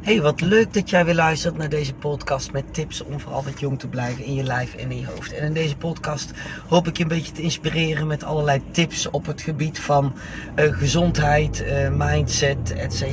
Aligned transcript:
Hey, 0.00 0.20
wat 0.20 0.40
leuk 0.40 0.74
dat 0.74 0.90
jij 0.90 1.04
weer 1.04 1.14
luistert 1.14 1.56
naar 1.56 1.68
deze 1.68 1.94
podcast 1.94 2.52
met 2.52 2.74
tips 2.74 3.04
om 3.04 3.20
voor 3.20 3.32
altijd 3.32 3.60
jong 3.60 3.78
te 3.78 3.88
blijven 3.88 4.24
in 4.24 4.34
je 4.34 4.42
lijf 4.42 4.74
en 4.74 4.90
in 4.90 4.98
je 4.98 5.06
hoofd. 5.06 5.32
En 5.32 5.44
in 5.44 5.52
deze 5.52 5.76
podcast 5.76 6.30
hoop 6.68 6.88
ik 6.88 6.96
je 6.96 7.02
een 7.02 7.08
beetje 7.08 7.32
te 7.32 7.42
inspireren 7.42 8.06
met 8.06 8.24
allerlei 8.24 8.62
tips 8.70 9.10
op 9.10 9.26
het 9.26 9.40
gebied 9.40 9.80
van 9.80 10.12
uh, 10.56 10.72
gezondheid, 10.76 11.64
uh, 11.66 11.88
mindset, 11.88 12.72
etc. 12.72 13.04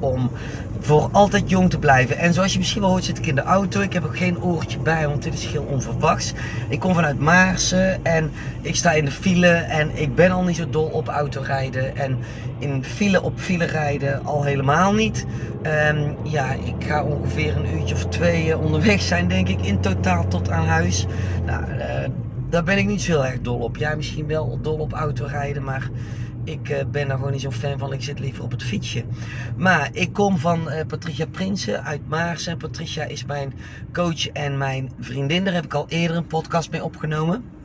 Om 0.00 0.30
voor 0.80 1.08
altijd 1.12 1.50
jong 1.50 1.70
te 1.70 1.78
blijven. 1.78 2.18
En 2.18 2.34
zoals 2.34 2.52
je 2.52 2.58
misschien 2.58 2.80
wel 2.80 2.90
hoort 2.90 3.04
zit 3.04 3.18
ik 3.18 3.26
in 3.26 3.34
de 3.34 3.42
auto. 3.42 3.80
Ik 3.80 3.92
heb 3.92 4.04
ook 4.04 4.16
geen 4.16 4.42
oortje 4.42 4.78
bij, 4.78 5.08
want 5.08 5.22
dit 5.22 5.34
is 5.34 5.46
heel 5.46 5.62
onverwachts. 5.62 6.32
Ik 6.68 6.80
kom 6.80 6.94
vanuit 6.94 7.18
Maarsen 7.18 8.04
en 8.04 8.30
ik 8.60 8.76
sta 8.76 8.92
in 8.92 9.04
de 9.04 9.10
file 9.10 9.52
en 9.52 9.90
ik 9.94 10.14
ben 10.14 10.30
al 10.30 10.42
niet 10.42 10.56
zo 10.56 10.70
dol 10.70 10.86
op 10.86 11.08
autorijden. 11.08 11.96
En 11.96 12.18
in 12.58 12.84
file 12.84 13.22
op 13.22 13.38
file 13.38 13.64
rijden 13.64 14.24
al 14.24 14.44
helemaal 14.44 14.92
niet. 14.92 15.26
Um, 15.62 16.16
ja, 16.22 16.52
ik 16.52 16.84
ga 16.84 17.04
ongeveer 17.04 17.56
een 17.56 17.74
uurtje 17.74 17.94
of 17.94 18.04
twee 18.06 18.52
eh, 18.52 18.60
onderweg 18.60 19.00
zijn, 19.02 19.28
denk 19.28 19.48
ik, 19.48 19.60
in 19.60 19.80
totaal 19.80 20.28
tot 20.28 20.50
aan 20.50 20.66
huis. 20.66 21.06
Nou, 21.44 21.64
uh, 21.72 22.08
daar 22.48 22.64
ben 22.64 22.78
ik 22.78 22.86
niet 22.86 23.02
zo 23.02 23.10
heel 23.12 23.26
erg 23.26 23.40
dol 23.40 23.58
op. 23.58 23.76
Jij 23.76 23.96
misschien 23.96 24.26
wel 24.26 24.58
dol 24.62 24.78
op 24.78 24.92
autorijden, 24.92 25.64
maar 25.64 25.90
ik 26.44 26.68
uh, 26.68 26.78
ben 26.90 27.08
daar 27.08 27.16
gewoon 27.16 27.32
niet 27.32 27.40
zo'n 27.40 27.52
fan 27.52 27.78
van. 27.78 27.92
Ik 27.92 28.02
zit 28.02 28.18
liever 28.18 28.44
op 28.44 28.50
het 28.50 28.62
fietsje. 28.62 29.04
Maar 29.56 29.88
ik 29.92 30.12
kom 30.12 30.38
van 30.38 30.68
Patricia 30.86 31.26
Prinsen 31.26 31.84
uit 31.84 32.08
Maars. 32.08 32.46
En 32.46 32.56
Patricia 32.56 33.04
is 33.04 33.24
mijn 33.24 33.52
coach 33.92 34.28
en 34.28 34.58
mijn 34.58 34.90
vriendin. 34.98 35.44
Daar 35.44 35.54
heb 35.54 35.64
ik 35.64 35.74
al 35.74 35.86
eerder 35.88 36.16
een 36.16 36.26
podcast 36.26 36.70
mee 36.70 36.84
opgenomen. 36.84 37.59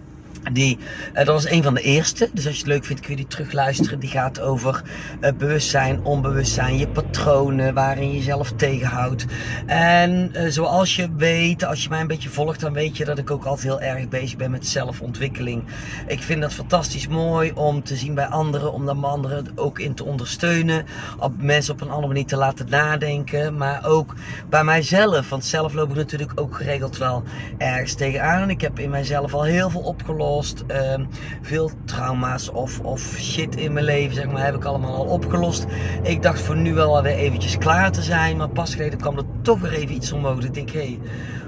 Die, 0.52 0.78
uh, 0.78 1.16
dat 1.16 1.28
was 1.28 1.50
een 1.50 1.64
van 1.64 1.74
de 1.74 1.82
eerste. 1.82 2.30
Dus 2.34 2.46
als 2.46 2.54
je 2.54 2.60
het 2.60 2.70
leuk 2.72 2.86
vindt 2.86 3.02
kun 3.02 3.12
je 3.12 3.16
die 3.16 3.28
terugluisteren. 3.28 4.00
Die 4.00 4.10
gaat 4.10 4.40
over 4.42 4.84
uh, 5.22 5.32
bewustzijn, 5.38 6.04
onbewustzijn, 6.04 6.78
je 6.78 6.88
patronen, 6.88 7.74
waarin 7.74 8.12
je 8.12 8.18
jezelf 8.18 8.52
tegenhoudt. 8.52 9.26
En 9.66 10.32
uh, 10.34 10.50
zoals 10.50 10.96
je 10.96 11.10
weet, 11.18 11.66
als 11.66 11.84
je 11.84 11.90
mij 11.90 12.00
een 12.02 12.08
beetje 12.08 12.30
volgt, 12.30 12.60
dan 12.60 12.74
weet 12.74 12.98
je 12.98 13.06
dat 13.06 13.18
ik 13.18 13.32
ook 13.32 13.46
altijd 13.46 13.68
heel 13.68 13.82
erg 13.82 14.10
bezig 14.10 14.38
ben 14.38 14.52
met 14.52 14.68
zelfontwikkeling. 14.68 15.64
Ik 16.08 16.22
vind 16.22 16.42
dat 16.42 16.54
fantastisch 16.54 17.08
mooi 17.08 17.52
om 17.52 17.84
te 17.84 17.96
zien 17.96 18.14
bij 18.16 18.28
anderen, 18.28 18.74
om 18.74 18.86
daar 18.86 18.96
anderen 18.96 19.48
ook 19.56 19.80
in 19.80 19.94
te 19.94 20.04
ondersteunen. 20.04 20.86
Op 21.20 21.34
mensen 21.42 21.74
op 21.74 21.82
een 21.82 21.90
andere 21.90 22.08
manier 22.08 22.26
te 22.26 22.38
laten 22.38 22.70
nadenken. 22.70 23.58
Maar 23.58 23.86
ook 23.86 24.16
bij 24.50 24.64
mijzelf. 24.64 25.30
Want 25.30 25.46
zelf 25.46 25.74
loop 25.74 25.90
ik 25.90 25.96
natuurlijk 25.96 26.32
ook 26.36 26.56
geregeld 26.56 26.98
wel 26.98 27.24
ergens 27.58 27.94
tegenaan. 27.94 28.42
En 28.42 28.50
ik 28.50 28.62
heb 28.62 28.80
in 28.80 28.90
mijzelf 28.90 29.34
al 29.34 29.44
heel 29.44 29.70
veel 29.70 29.82
opgelost 29.82 30.25
Um, 30.26 31.08
veel 31.42 31.72
trauma's 31.86 32.50
of, 32.50 32.80
of 32.80 33.16
shit 33.18 33.56
in 33.56 33.74
mijn 33.74 33.86
leven, 33.86 34.16
zeg 34.16 34.28
maar, 34.32 34.46
heb 34.46 34.56
ik 34.56 34.66
allemaal 34.66 34.96
al 34.96 35.06
opgelost. 35.06 35.66
Ik 36.02 36.22
dacht 36.22 36.42
voor 36.42 36.56
nu 36.56 36.74
wel 36.74 37.04
weer 37.04 37.16
eventjes 37.16 37.58
klaar 37.58 37.92
te 37.92 38.02
zijn. 38.02 38.38
Maar 38.38 38.50
pas 38.50 38.76
geleden 38.76 39.00
kwam 39.00 39.18
er 39.18 39.24
toch 39.42 39.60
weer 39.60 39.74
even 39.74 39.96
iets 39.96 40.12
omhoog. 40.12 40.44
Ik 40.44 40.54
denk, 40.54 40.70
hé, 40.70 40.80
hey, 40.80 41.00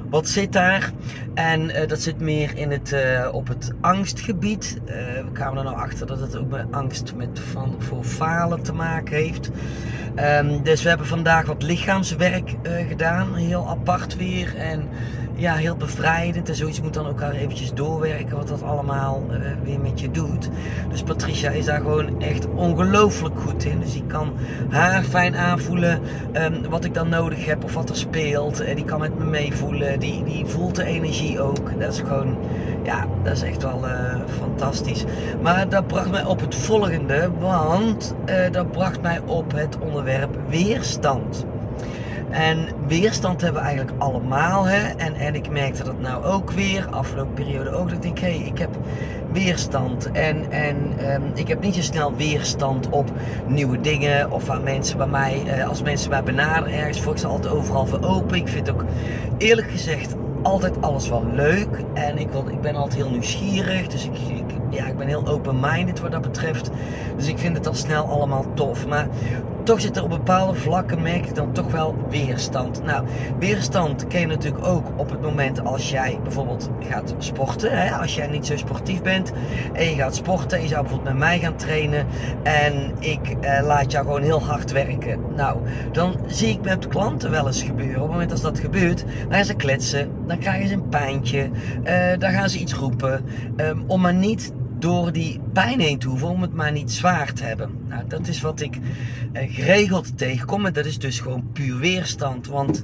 wat 0.09 0.28
zit 0.28 0.53
daar? 0.53 0.92
En 1.33 1.61
uh, 1.61 1.88
dat 1.88 2.02
zit 2.02 2.20
meer 2.20 2.58
in 2.58 2.72
het, 2.72 2.92
uh, 2.92 3.28
op 3.31 3.48
het 3.48 3.72
angstgebied. 3.81 4.78
Uh, 4.86 4.94
we 4.95 5.31
kwamen 5.33 5.58
er 5.58 5.64
nou 5.64 5.75
achter 5.75 6.08
dat 6.08 6.20
het 6.20 6.38
ook 6.38 6.50
met 6.50 6.66
angst 6.72 7.14
met 7.16 7.39
van, 7.52 7.75
voor 7.78 8.03
falen 8.03 8.61
te 8.61 8.73
maken 8.73 9.16
heeft. 9.16 9.50
Um, 10.39 10.64
dus 10.64 10.83
we 10.83 10.89
hebben 10.89 11.08
vandaag 11.08 11.45
wat 11.45 11.64
lichaamswerk 11.64 12.55
gedaan. 12.88 13.36
Heel 13.36 13.70
apart 13.70 14.16
weer. 14.16 14.55
En 14.55 14.89
ja, 15.38 15.56
heel 15.56 15.76
bevrijdend. 15.76 16.50
En 16.50 16.56
zoiets 16.56 16.82
moet 16.82 16.94
dan 16.94 17.06
al 17.06 17.32
eventjes 17.32 17.74
doorwerken 17.74 18.38
wat 18.38 18.48
dat 18.48 18.64
allemaal 18.64 19.24
uh, 19.32 19.38
weer 19.64 19.80
met 19.80 20.00
je 20.00 20.12
doet. 20.12 20.50
Dus 20.90 21.04
Patricia 21.04 21.50
is 21.50 21.66
daar 21.66 21.82
gewoon 21.82 22.22
echt 22.22 22.48
ongelooflijk 22.56 23.40
goed 23.40 23.66
in. 23.66 23.80
Dus 23.80 23.92
die 23.92 24.06
kan 24.08 24.34
haar 24.70 25.04
fijn 25.04 25.36
aanvoelen 25.36 26.02
um, 26.34 26.70
wat 26.70 26.84
ik 26.84 26.94
dan 26.94 27.10
nodig 27.10 27.46
heb 27.46 27.64
of 27.64 27.74
wat 27.74 27.90
er 27.90 27.96
speelt. 27.96 28.60
En 28.60 28.76
die 28.76 28.86
kan 28.86 29.00
met 29.00 29.18
me 29.18 29.26
meevoelen. 29.26 30.00
Die, 30.00 30.24
die 30.24 30.46
voelt 30.46 30.76
de 30.76 30.84
energie 30.84 31.42
ook. 31.42 31.80
Dat 31.80 31.94
is 31.94 32.00
gewoon, 32.00 32.38
ja, 32.84 33.08
dat 33.24 33.34
is 33.34 33.42
echt 33.42 33.64
wel 33.64 33.82
uh, 33.86 34.16
fantastisch. 34.40 35.04
Maar 35.42 35.70
dat 35.70 35.88
bracht 35.88 36.11
mij 36.11 36.26
op 36.26 36.40
het 36.40 36.56
volgende, 36.56 37.32
want 37.40 38.16
uh, 38.30 38.36
dat 38.52 38.72
bracht 38.72 39.02
mij 39.02 39.22
op 39.26 39.52
het 39.52 39.78
onderwerp 39.80 40.38
weerstand. 40.50 41.45
En 42.30 42.67
weerstand 42.88 43.42
hebben 43.42 43.61
we 43.61 43.67
eigenlijk 43.67 44.02
allemaal. 44.02 44.65
Hè? 44.65 44.88
En, 44.88 45.14
en 45.15 45.36
ik 45.36 45.49
merkte 45.49 45.83
dat 45.83 45.99
nou 45.99 46.23
ook 46.23 46.52
weer, 46.52 46.88
afgelopen 46.89 47.33
periode 47.33 47.71
ook. 47.71 47.89
Dat 47.89 47.98
ik 47.98 48.02
denk, 48.02 48.20
hé, 48.20 48.38
hey, 48.38 48.48
ik 48.48 48.58
heb 48.58 48.70
weerstand. 49.32 50.11
En, 50.11 50.52
en 50.52 50.76
um, 51.14 51.32
ik 51.33 51.48
heb 51.48 51.61
niet 51.61 51.76
zo 51.76 51.82
snel 51.82 52.16
weerstand 52.16 52.89
op 52.89 53.11
nieuwe 53.48 53.82
dingen. 53.82 54.32
Of 54.32 54.49
aan 54.49 54.64
mensen 54.64 54.98
bij 54.98 55.08
mij, 55.08 55.42
uh, 55.45 55.67
als 55.67 55.82
mensen 55.82 56.10
mij 56.10 56.23
benaderen 56.23 56.80
ergens 56.80 57.02
voor. 57.02 57.11
Ik 57.11 57.17
sta 57.17 57.27
altijd 57.27 57.54
overal 57.54 57.86
voor 57.86 58.04
open. 58.04 58.37
Ik 58.37 58.48
vind 58.48 58.71
ook 58.71 58.83
eerlijk 59.37 59.71
gezegd 59.71 60.16
altijd 60.42 60.82
alles 60.82 61.10
wel 61.10 61.26
leuk. 61.33 61.83
En 61.93 62.17
ik, 62.17 62.30
wil, 62.30 62.48
ik 62.49 62.61
ben 62.61 62.76
altijd 62.76 63.02
heel 63.02 63.11
nieuwsgierig. 63.11 63.87
Dus 63.87 64.05
ik, 64.05 64.17
ik, 64.17 64.67
ja, 64.70 64.86
ik 64.86 64.98
ben 64.98 65.08
heel 65.08 65.28
open-minded 65.28 66.00
wat 66.00 66.11
dat 66.11 66.22
betreft. 66.22 66.70
Dus 67.16 67.28
ik 67.28 67.38
vind 67.38 67.58
het 67.58 67.67
al 67.67 67.73
snel 67.73 68.05
allemaal 68.05 68.45
tof. 68.54 68.88
Maar 68.88 69.08
toch 69.64 69.82
zit 69.82 69.98
er 69.98 70.04
op 70.04 70.10
bepaalde 70.10 70.60
vlakken, 70.60 71.02
merk 71.02 71.26
ik 71.26 71.36
dan 71.36 71.52
toch 71.52 71.72
wel 71.72 71.95
weerstand. 72.10 72.83
Nou, 72.83 73.05
weerstand 73.39 74.08
ken 74.08 74.20
je 74.20 74.28
natuurlijk 74.28 74.66
ook 74.66 74.86
op 74.95 75.10
het 75.10 75.22
moment 75.22 75.64
als 75.64 75.89
jij 75.89 76.20
bijvoorbeeld 76.23 76.70
gaat 76.89 77.16
sporten. 77.17 77.78
Hè? 77.78 77.92
Als 77.92 78.16
jij 78.16 78.28
niet 78.28 78.45
zo 78.45 78.58
sportief 78.58 79.02
bent 79.02 79.32
en 79.73 79.86
je 79.86 79.95
gaat 79.95 80.16
sporten. 80.16 80.61
Je 80.61 80.67
zou 80.67 80.82
bijvoorbeeld 80.82 81.14
met 81.14 81.20
mij 81.23 81.39
gaan 81.39 81.55
trainen 81.55 82.05
en 82.44 82.92
ik 82.99 83.36
eh, 83.42 83.66
laat 83.66 83.92
jou 83.92 84.05
gewoon 84.05 84.22
heel 84.22 84.44
hard 84.44 84.72
werken. 84.72 85.20
Nou, 85.36 85.60
dan 85.92 86.16
zie 86.26 86.49
ik 86.49 86.61
met 86.61 86.88
klanten 86.88 87.32
wel 87.32 87.48
eens 87.48 87.64
gebeuren. 87.64 87.95
Op 87.95 88.02
het 88.02 88.11
moment 88.11 88.32
als 88.32 88.42
dat 88.42 88.60
gebeurt, 88.60 89.05
dan 89.22 89.34
gaan 89.34 89.45
ze 89.45 89.54
kletsen. 89.54 90.11
Dan 90.28 90.38
krijgen 90.38 90.67
ze 90.67 90.73
een 90.73 90.89
pijntje. 90.89 91.49
Uh, 91.84 92.20
dan 92.20 92.32
gaan 92.32 92.49
ze 92.49 92.60
iets 92.60 92.73
roepen. 92.73 93.26
Um, 93.58 93.84
om 93.88 94.02
maar 94.02 94.14
niet 94.14 94.52
door 94.80 95.11
die 95.11 95.39
pijn 95.54 95.80
heen 95.80 95.99
te 95.99 96.08
hoeven 96.08 96.27
om 96.27 96.42
het 96.42 96.54
maar 96.54 96.71
niet 96.71 96.92
zwaar 96.92 97.33
te 97.33 97.43
hebben. 97.43 97.71
Nou, 97.88 98.08
dat 98.08 98.27
is 98.27 98.42
wat 98.42 98.60
ik 98.60 98.80
eh, 99.32 99.54
geregeld 99.54 100.17
tegenkom 100.17 100.65
en 100.65 100.73
dat 100.73 100.86
is 100.86 100.98
dus 100.98 101.20
gewoon 101.20 101.52
puur 101.54 101.77
weerstand. 101.77 102.48
Want 102.48 102.83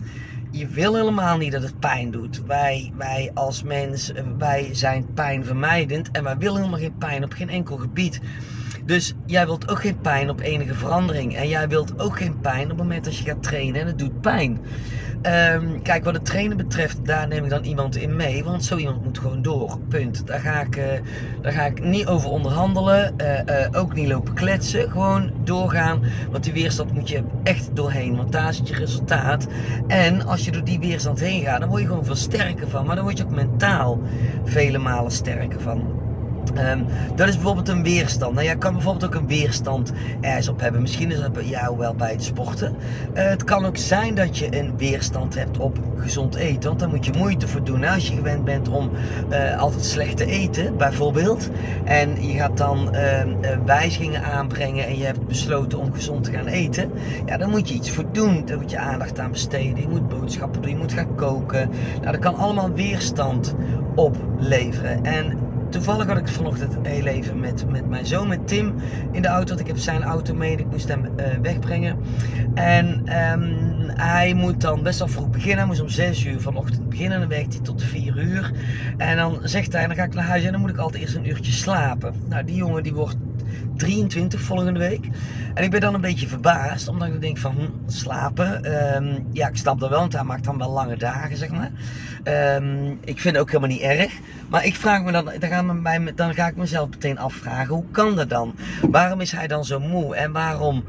je 0.51 0.67
wil 0.67 0.95
helemaal 0.95 1.37
niet 1.37 1.51
dat 1.51 1.61
het 1.61 1.79
pijn 1.79 2.11
doet. 2.11 2.41
Wij, 2.45 2.91
wij 2.95 3.31
als 3.33 3.63
mens, 3.63 4.11
wij 4.37 4.69
zijn 4.71 5.13
pijnvermijdend 5.13 6.11
en 6.11 6.23
wij 6.23 6.37
willen 6.37 6.57
helemaal 6.57 6.79
geen 6.79 6.97
pijn 6.97 7.23
op 7.23 7.33
geen 7.33 7.49
enkel 7.49 7.77
gebied. 7.77 8.21
Dus 8.85 9.13
jij 9.25 9.45
wilt 9.45 9.69
ook 9.69 9.79
geen 9.79 9.99
pijn 10.01 10.29
op 10.29 10.39
enige 10.39 10.73
verandering. 10.73 11.35
En 11.35 11.47
jij 11.47 11.67
wilt 11.67 11.99
ook 11.99 12.17
geen 12.17 12.39
pijn 12.39 12.63
op 12.63 12.69
het 12.69 12.77
moment 12.77 13.03
dat 13.03 13.17
je 13.17 13.23
gaat 13.23 13.41
trainen 13.41 13.81
en 13.81 13.87
het 13.87 13.97
doet 13.97 14.19
pijn. 14.19 14.61
Um, 15.28 15.81
kijk, 15.81 16.03
wat 16.03 16.13
het 16.13 16.25
trainen 16.25 16.57
betreft, 16.57 17.06
daar 17.06 17.28
neem 17.28 17.44
ik 17.44 17.50
dan 17.50 17.63
iemand 17.63 17.95
in 17.95 18.16
mee. 18.16 18.44
Want 18.44 18.63
zo 18.63 18.78
iemand 18.78 19.03
moet 19.03 19.17
gewoon 19.17 19.41
door. 19.41 19.79
Punt. 19.89 20.28
Daar 20.28 20.39
ga 20.39 20.61
ik, 20.61 20.78
uh, 20.78 20.84
daar 21.41 21.51
ga 21.51 21.66
ik 21.66 21.84
niet 21.84 22.07
over 22.07 22.29
onderhandelen. 22.29 23.13
Uh, 23.17 23.39
uh, 23.39 23.67
ook 23.72 23.94
niet 23.94 24.07
lopen 24.07 24.33
kletsen. 24.33 24.91
Gewoon 24.91 25.31
doorgaan. 25.44 26.03
Want 26.31 26.44
die 26.44 26.53
weerstand 26.53 26.94
moet 26.94 27.09
je 27.09 27.23
echt 27.44 27.75
doorheen. 27.75 28.16
Want 28.16 28.31
daar 28.31 28.53
zit 28.53 28.67
je 28.67 28.75
resultaat. 28.75 29.47
En 29.88 30.25
als 30.25 30.45
je 30.45 30.51
door 30.51 30.63
die 30.63 30.79
weerstand 30.79 31.19
heen 31.19 31.44
gaat, 31.44 31.59
dan 31.59 31.69
word 31.69 31.81
je 31.81 31.88
gewoon 31.88 32.06
veel 32.06 32.16
sterker 32.16 32.69
van. 32.69 32.85
Maar 32.85 32.95
dan 32.95 33.03
word 33.03 33.17
je 33.17 33.23
ook 33.23 33.31
mentaal 33.31 34.00
vele 34.44 34.78
malen 34.78 35.12
sterker 35.12 35.62
van. 35.62 36.02
Um, 36.49 36.85
dat 37.15 37.27
is 37.27 37.33
bijvoorbeeld 37.33 37.69
een 37.69 37.83
weerstand. 37.83 38.33
Nou, 38.33 38.45
jij 38.45 38.57
kan 38.57 38.73
bijvoorbeeld 38.73 39.05
ook 39.05 39.21
een 39.21 39.27
weerstand 39.27 39.91
ergens 40.21 40.47
op 40.47 40.59
hebben. 40.59 40.81
Misschien 40.81 41.11
is 41.11 41.19
dat 41.19 41.33
bij 41.33 41.45
jou 41.45 41.77
wel 41.77 41.95
bij 41.95 42.11
het 42.11 42.23
sporten. 42.23 42.75
Uh, 43.13 43.23
het 43.23 43.43
kan 43.43 43.65
ook 43.65 43.77
zijn 43.77 44.15
dat 44.15 44.37
je 44.37 44.59
een 44.59 44.77
weerstand 44.77 45.35
hebt 45.35 45.57
op 45.57 45.79
gezond 45.97 46.35
eten. 46.35 46.67
Want 46.67 46.79
daar 46.79 46.89
moet 46.89 47.05
je 47.05 47.13
moeite 47.17 47.47
voor 47.47 47.63
doen. 47.63 47.83
Als 47.83 48.07
je 48.07 48.15
gewend 48.15 48.45
bent 48.45 48.69
om 48.69 48.89
uh, 49.31 49.59
altijd 49.59 49.85
slecht 49.85 50.17
te 50.17 50.25
eten, 50.25 50.77
bijvoorbeeld. 50.77 51.49
En 51.83 52.27
je 52.27 52.37
gaat 52.37 52.57
dan 52.57 52.95
uh, 52.95 53.21
wijzigingen 53.65 54.23
aanbrengen 54.23 54.87
en 54.87 54.97
je 54.97 55.05
hebt 55.05 55.27
besloten 55.27 55.79
om 55.79 55.93
gezond 55.93 56.23
te 56.23 56.31
gaan 56.31 56.47
eten. 56.47 56.91
Ja, 57.25 57.37
dan 57.37 57.49
moet 57.49 57.69
je 57.69 57.75
iets 57.75 57.91
voor 57.91 58.05
doen. 58.11 58.45
Daar 58.45 58.57
moet 58.57 58.71
je 58.71 58.77
aandacht 58.77 59.19
aan 59.19 59.31
besteden. 59.31 59.81
Je 59.81 59.88
moet 59.88 60.09
boodschappen 60.09 60.62
doen. 60.62 60.71
Je 60.71 60.77
moet 60.77 60.94
gaan 60.94 61.15
koken. 61.15 61.69
Nou, 62.00 62.12
dat 62.12 62.19
kan 62.19 62.35
allemaal 62.35 62.71
weerstand 62.71 63.56
opleveren. 63.95 65.06
En 65.06 65.38
toevallig 65.73 66.07
had 66.07 66.17
ik 66.17 66.27
vanochtend 66.27 66.77
heel 66.81 67.05
even 67.05 67.39
met, 67.39 67.69
met 67.69 67.89
mijn 67.89 68.05
zoon, 68.05 68.27
met 68.27 68.47
Tim, 68.47 68.75
in 69.11 69.21
de 69.21 69.27
auto. 69.27 69.47
Want 69.47 69.59
ik 69.59 69.67
heb 69.67 69.77
zijn 69.77 70.03
auto 70.03 70.33
mee 70.33 70.55
ik 70.55 70.69
moest 70.69 70.87
hem 70.87 71.05
uh, 71.05 71.25
wegbrengen. 71.41 71.97
En 72.53 72.87
um, 73.31 73.89
hij 73.89 74.33
moet 74.33 74.61
dan 74.61 74.83
best 74.83 74.99
wel 74.99 75.07
vroeg 75.07 75.29
beginnen. 75.29 75.57
Hij 75.57 75.67
moest 75.67 75.81
om 75.81 75.89
6 75.89 76.25
uur 76.25 76.41
vanochtend 76.41 76.89
beginnen. 76.89 77.19
Dan 77.19 77.29
werkt 77.29 77.53
hij 77.53 77.63
tot 77.63 77.83
4 77.83 78.17
uur. 78.17 78.51
En 78.97 79.17
dan 79.17 79.39
zegt 79.43 79.73
hij, 79.73 79.87
dan 79.87 79.95
ga 79.95 80.03
ik 80.03 80.13
naar 80.13 80.25
huis 80.25 80.43
en 80.43 80.51
dan 80.51 80.61
moet 80.61 80.69
ik 80.69 80.77
altijd 80.77 81.01
eerst 81.03 81.15
een 81.15 81.29
uurtje 81.29 81.51
slapen. 81.51 82.13
Nou, 82.29 82.45
die 82.45 82.55
jongen 82.55 82.83
die 82.83 82.93
wordt 82.93 83.17
23 83.75 84.41
volgende 84.41 84.79
week. 84.79 85.07
En 85.53 85.63
ik 85.63 85.71
ben 85.71 85.81
dan 85.81 85.93
een 85.93 86.01
beetje 86.01 86.27
verbaasd, 86.27 86.87
omdat 86.87 87.07
ik 87.07 87.21
denk 87.21 87.37
van 87.37 87.55
hm, 87.55 87.91
slapen. 87.91 88.63
Ehm, 88.63 89.19
ja, 89.31 89.47
ik 89.47 89.57
snap 89.57 89.79
dat 89.79 89.89
wel, 89.89 89.99
want 89.99 90.13
hij 90.13 90.23
maakt 90.23 90.43
dan 90.43 90.57
wel 90.57 90.69
lange 90.69 90.97
dagen, 90.97 91.37
zeg 91.37 91.49
maar. 91.49 91.71
Ehm, 92.23 92.91
ik 92.91 93.19
vind 93.19 93.35
het 93.35 93.37
ook 93.37 93.47
helemaal 93.47 93.69
niet 93.69 93.81
erg. 93.81 94.11
Maar 94.49 94.65
ik 94.65 94.75
vraag 94.75 95.03
me 95.03 95.11
dan, 95.11 95.31
dan, 96.15 96.33
ga 96.33 96.47
ik 96.47 96.55
mezelf 96.55 96.89
meteen 96.89 97.19
afvragen, 97.19 97.73
hoe 97.73 97.85
kan 97.91 98.15
dat 98.15 98.29
dan? 98.29 98.55
Waarom 98.89 99.21
is 99.21 99.31
hij 99.31 99.47
dan 99.47 99.65
zo 99.65 99.79
moe? 99.79 100.15
En 100.15 100.31
waarom 100.31 100.83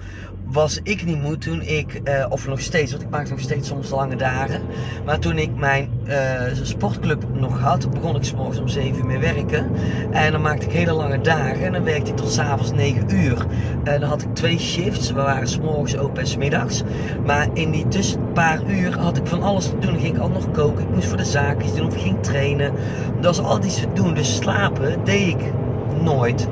was 0.44 0.80
ik 0.82 1.04
niet 1.04 1.22
moe 1.22 1.38
toen 1.38 1.62
ik, 1.62 2.00
uh, 2.04 2.26
of 2.28 2.46
nog 2.46 2.60
steeds, 2.60 2.90
want 2.90 3.02
ik 3.02 3.10
maak 3.10 3.28
nog 3.28 3.40
steeds 3.40 3.68
soms 3.68 3.90
lange 3.90 4.16
dagen. 4.16 4.62
Maar 5.04 5.18
toen 5.18 5.38
ik 5.38 5.56
mijn 5.56 5.90
uh, 6.06 6.42
sportclub 6.62 7.24
nog 7.32 7.60
had, 7.60 7.90
begon 7.90 8.16
ik 8.16 8.24
s'morgens 8.24 8.58
om 8.58 8.68
7 8.68 8.98
uur 8.98 9.06
mee 9.06 9.18
werken. 9.18 9.70
En 10.10 10.32
dan 10.32 10.40
maakte 10.40 10.66
ik 10.66 10.72
hele 10.72 10.92
lange 10.92 11.20
dagen 11.20 11.64
en 11.64 11.72
dan 11.72 11.84
werkte 11.84 12.10
ik 12.10 12.16
tot 12.16 12.32
s'avonds 12.32 12.72
9 12.72 12.83
uur. 12.92 13.46
En 13.84 14.00
dan 14.00 14.08
had 14.08 14.22
ik 14.22 14.34
twee 14.34 14.58
shifts, 14.58 15.10
we 15.10 15.22
waren 15.22 15.48
s'morgens 15.48 15.96
open 15.96 16.20
en 16.22 16.26
s'middags. 16.26 16.82
Maar 17.24 17.48
in 17.52 17.70
die 17.70 17.88
tussen 17.88 18.32
paar 18.32 18.62
uur 18.66 18.98
had 18.98 19.16
ik 19.16 19.26
van 19.26 19.42
alles 19.42 19.64
te 19.64 19.78
doen. 19.78 19.92
Dan 19.92 20.00
ging 20.00 20.14
ik 20.14 20.20
al 20.20 20.30
nog 20.30 20.50
koken, 20.50 20.84
ik 20.84 20.94
moest 20.94 21.08
voor 21.08 21.16
de 21.16 21.24
zaakjes 21.24 21.74
doen 21.74 21.86
of 21.86 21.94
ik 21.94 22.00
ging 22.00 22.22
trainen. 22.22 22.72
Dat 23.20 23.36
was 23.36 23.46
altijd 23.46 23.64
iets 23.64 23.80
te 23.80 23.92
doen, 23.92 24.14
dus 24.14 24.36
slapen 24.36 25.04
deed 25.04 25.28
ik 25.28 25.52
nooit. 26.04 26.48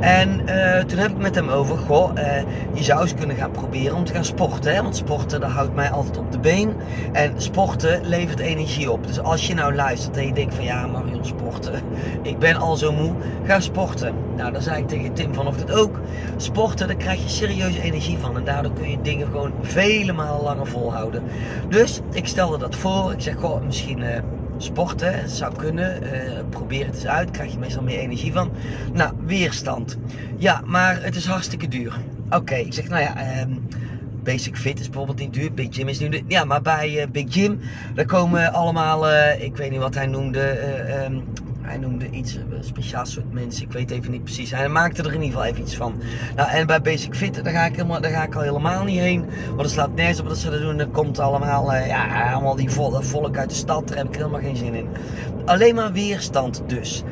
En 0.00 0.40
uh, 0.48 0.78
toen 0.78 0.98
heb 0.98 1.10
ik 1.10 1.18
met 1.18 1.34
hem 1.34 1.48
over, 1.48 1.78
goh, 1.78 2.10
uh, 2.16 2.24
je 2.72 2.82
zou 2.82 3.00
eens 3.00 3.14
kunnen 3.14 3.36
gaan 3.36 3.50
proberen 3.50 3.96
om 3.96 4.04
te 4.04 4.12
gaan 4.12 4.24
sporten. 4.24 4.74
Hè? 4.74 4.82
Want 4.82 4.96
sporten, 4.96 5.40
dat 5.40 5.50
houdt 5.50 5.74
mij 5.74 5.90
altijd 5.90 6.18
op 6.18 6.32
de 6.32 6.38
been. 6.38 6.74
En 7.12 7.32
sporten 7.36 8.00
levert 8.04 8.38
energie 8.38 8.90
op. 8.90 9.06
Dus 9.06 9.20
als 9.20 9.46
je 9.46 9.54
nou 9.54 9.74
luistert 9.74 10.16
en 10.16 10.26
je 10.26 10.32
denkt 10.32 10.54
van, 10.54 10.64
ja 10.64 10.86
Marion, 10.86 11.24
sporten, 11.24 11.82
ik 12.22 12.38
ben 12.38 12.56
al 12.56 12.76
zo 12.76 12.92
moe, 12.92 13.12
ga 13.44 13.60
sporten. 13.60 14.14
Nou, 14.36 14.52
dan 14.52 14.62
zei 14.62 14.80
ik 14.82 14.88
tegen 14.88 15.12
Tim 15.12 15.34
vanochtend 15.34 15.72
ook, 15.72 16.00
sporten, 16.36 16.86
daar 16.86 16.96
krijg 16.96 17.22
je 17.22 17.28
serieuze 17.28 17.82
energie 17.82 18.18
van. 18.18 18.36
En 18.36 18.44
daardoor 18.44 18.72
kun 18.72 18.90
je 18.90 19.00
dingen 19.02 19.26
gewoon 19.26 19.52
vele 19.60 20.12
malen 20.12 20.42
langer 20.42 20.66
volhouden. 20.66 21.22
Dus 21.68 22.00
ik 22.12 22.26
stelde 22.26 22.58
dat 22.58 22.74
voor. 22.74 23.12
Ik 23.12 23.20
zeg, 23.20 23.34
goh, 23.36 23.62
misschien... 23.64 23.98
Uh, 23.98 24.18
sporten, 24.58 25.28
zou 25.28 25.56
kunnen. 25.56 26.02
Uh, 26.02 26.10
probeer 26.50 26.86
het 26.86 26.94
eens 26.94 27.06
uit, 27.06 27.30
krijg 27.30 27.52
je 27.52 27.58
meestal 27.58 27.82
meer 27.82 27.98
energie 27.98 28.32
van. 28.32 28.50
Nou, 28.92 29.12
weerstand. 29.24 29.96
Ja, 30.36 30.62
maar 30.64 31.02
het 31.02 31.16
is 31.16 31.26
hartstikke 31.26 31.68
duur. 31.68 32.00
Oké, 32.30 32.54
ik 32.54 32.72
zeg, 32.72 32.88
nou 32.88 33.02
ja, 33.02 33.40
um, 33.40 33.68
Basic 34.22 34.56
Fit 34.56 34.80
is 34.80 34.86
bijvoorbeeld 34.86 35.18
niet 35.18 35.32
duur. 35.34 35.52
Big 35.52 35.68
Gym 35.70 35.88
is 35.88 35.98
nu. 35.98 36.24
Ja, 36.26 36.44
maar 36.44 36.62
bij 36.62 37.00
uh, 37.00 37.10
Big 37.12 37.32
Gym, 37.32 37.60
daar 37.94 38.04
komen 38.04 38.52
allemaal, 38.52 39.10
uh, 39.10 39.42
ik 39.42 39.56
weet 39.56 39.70
niet 39.70 39.80
wat 39.80 39.94
hij 39.94 40.06
noemde, 40.06 40.58
um, 41.04 41.24
hij 41.68 41.78
noemde 41.78 42.10
iets, 42.10 42.34
een 42.34 42.64
speciaal 42.64 43.06
soort 43.06 43.32
mensen, 43.32 43.64
ik 43.64 43.72
weet 43.72 43.90
even 43.90 44.10
niet 44.10 44.24
precies. 44.24 44.50
Hij 44.50 44.68
maakte 44.68 45.02
er 45.02 45.14
in 45.14 45.22
ieder 45.22 45.28
geval 45.28 45.44
even 45.44 45.60
iets 45.60 45.76
van. 45.76 45.94
Nou, 46.36 46.50
en 46.50 46.66
bij 46.66 46.80
Basic 46.80 47.14
Fit, 47.14 47.44
daar 47.44 47.52
ga 47.52 47.64
ik, 47.64 47.74
helemaal, 47.74 48.00
daar 48.00 48.10
ga 48.10 48.22
ik 48.22 48.34
al 48.34 48.42
helemaal 48.42 48.84
niet 48.84 48.98
heen. 48.98 49.24
Want 49.48 49.60
er 49.60 49.70
slaat 49.70 49.94
nergens 49.94 50.20
op 50.20 50.28
dat 50.28 50.38
ze 50.38 50.50
dat 50.50 50.60
doen. 50.60 50.78
Er 50.78 50.88
komt 50.88 51.18
allemaal, 51.18 51.74
uh, 51.74 51.86
ja, 51.86 52.32
allemaal 52.32 52.56
die 52.56 52.70
vol, 52.70 53.02
volk 53.02 53.36
uit 53.36 53.48
de 53.48 53.54
stad. 53.54 53.88
Daar 53.88 53.96
heb 53.96 54.06
ik 54.06 54.14
helemaal 54.14 54.40
geen 54.40 54.56
zin 54.56 54.74
in. 54.74 54.88
Alleen 55.44 55.74
maar 55.74 55.92
weerstand 55.92 56.62
dus. 56.66 57.02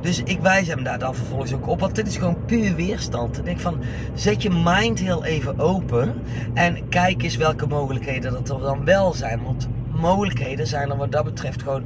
Dus 0.00 0.22
ik 0.22 0.40
wijs 0.40 0.66
hem 0.66 0.82
daar 0.82 0.98
dan 0.98 1.14
vervolgens 1.14 1.54
ook 1.54 1.66
op. 1.68 1.80
Want 1.80 1.94
dit 1.94 2.06
is 2.06 2.16
gewoon 2.16 2.44
puur 2.46 2.74
weerstand. 2.74 3.38
Ik 3.38 3.44
denk 3.44 3.60
van, 3.60 3.82
zet 4.14 4.42
je 4.42 4.50
mind 4.50 4.98
heel 4.98 5.24
even 5.24 5.58
open. 5.58 6.14
En 6.54 6.88
kijk 6.88 7.22
eens 7.22 7.36
welke 7.36 7.66
mogelijkheden 7.66 8.32
dat 8.32 8.48
er 8.48 8.58
dan 8.60 8.84
wel 8.84 9.14
zijn. 9.14 9.42
Want 9.42 9.68
mogelijkheden 9.96 10.66
zijn 10.66 10.90
er 10.90 10.96
wat 10.96 11.12
dat 11.12 11.24
betreft 11.24 11.62
gewoon 11.62 11.84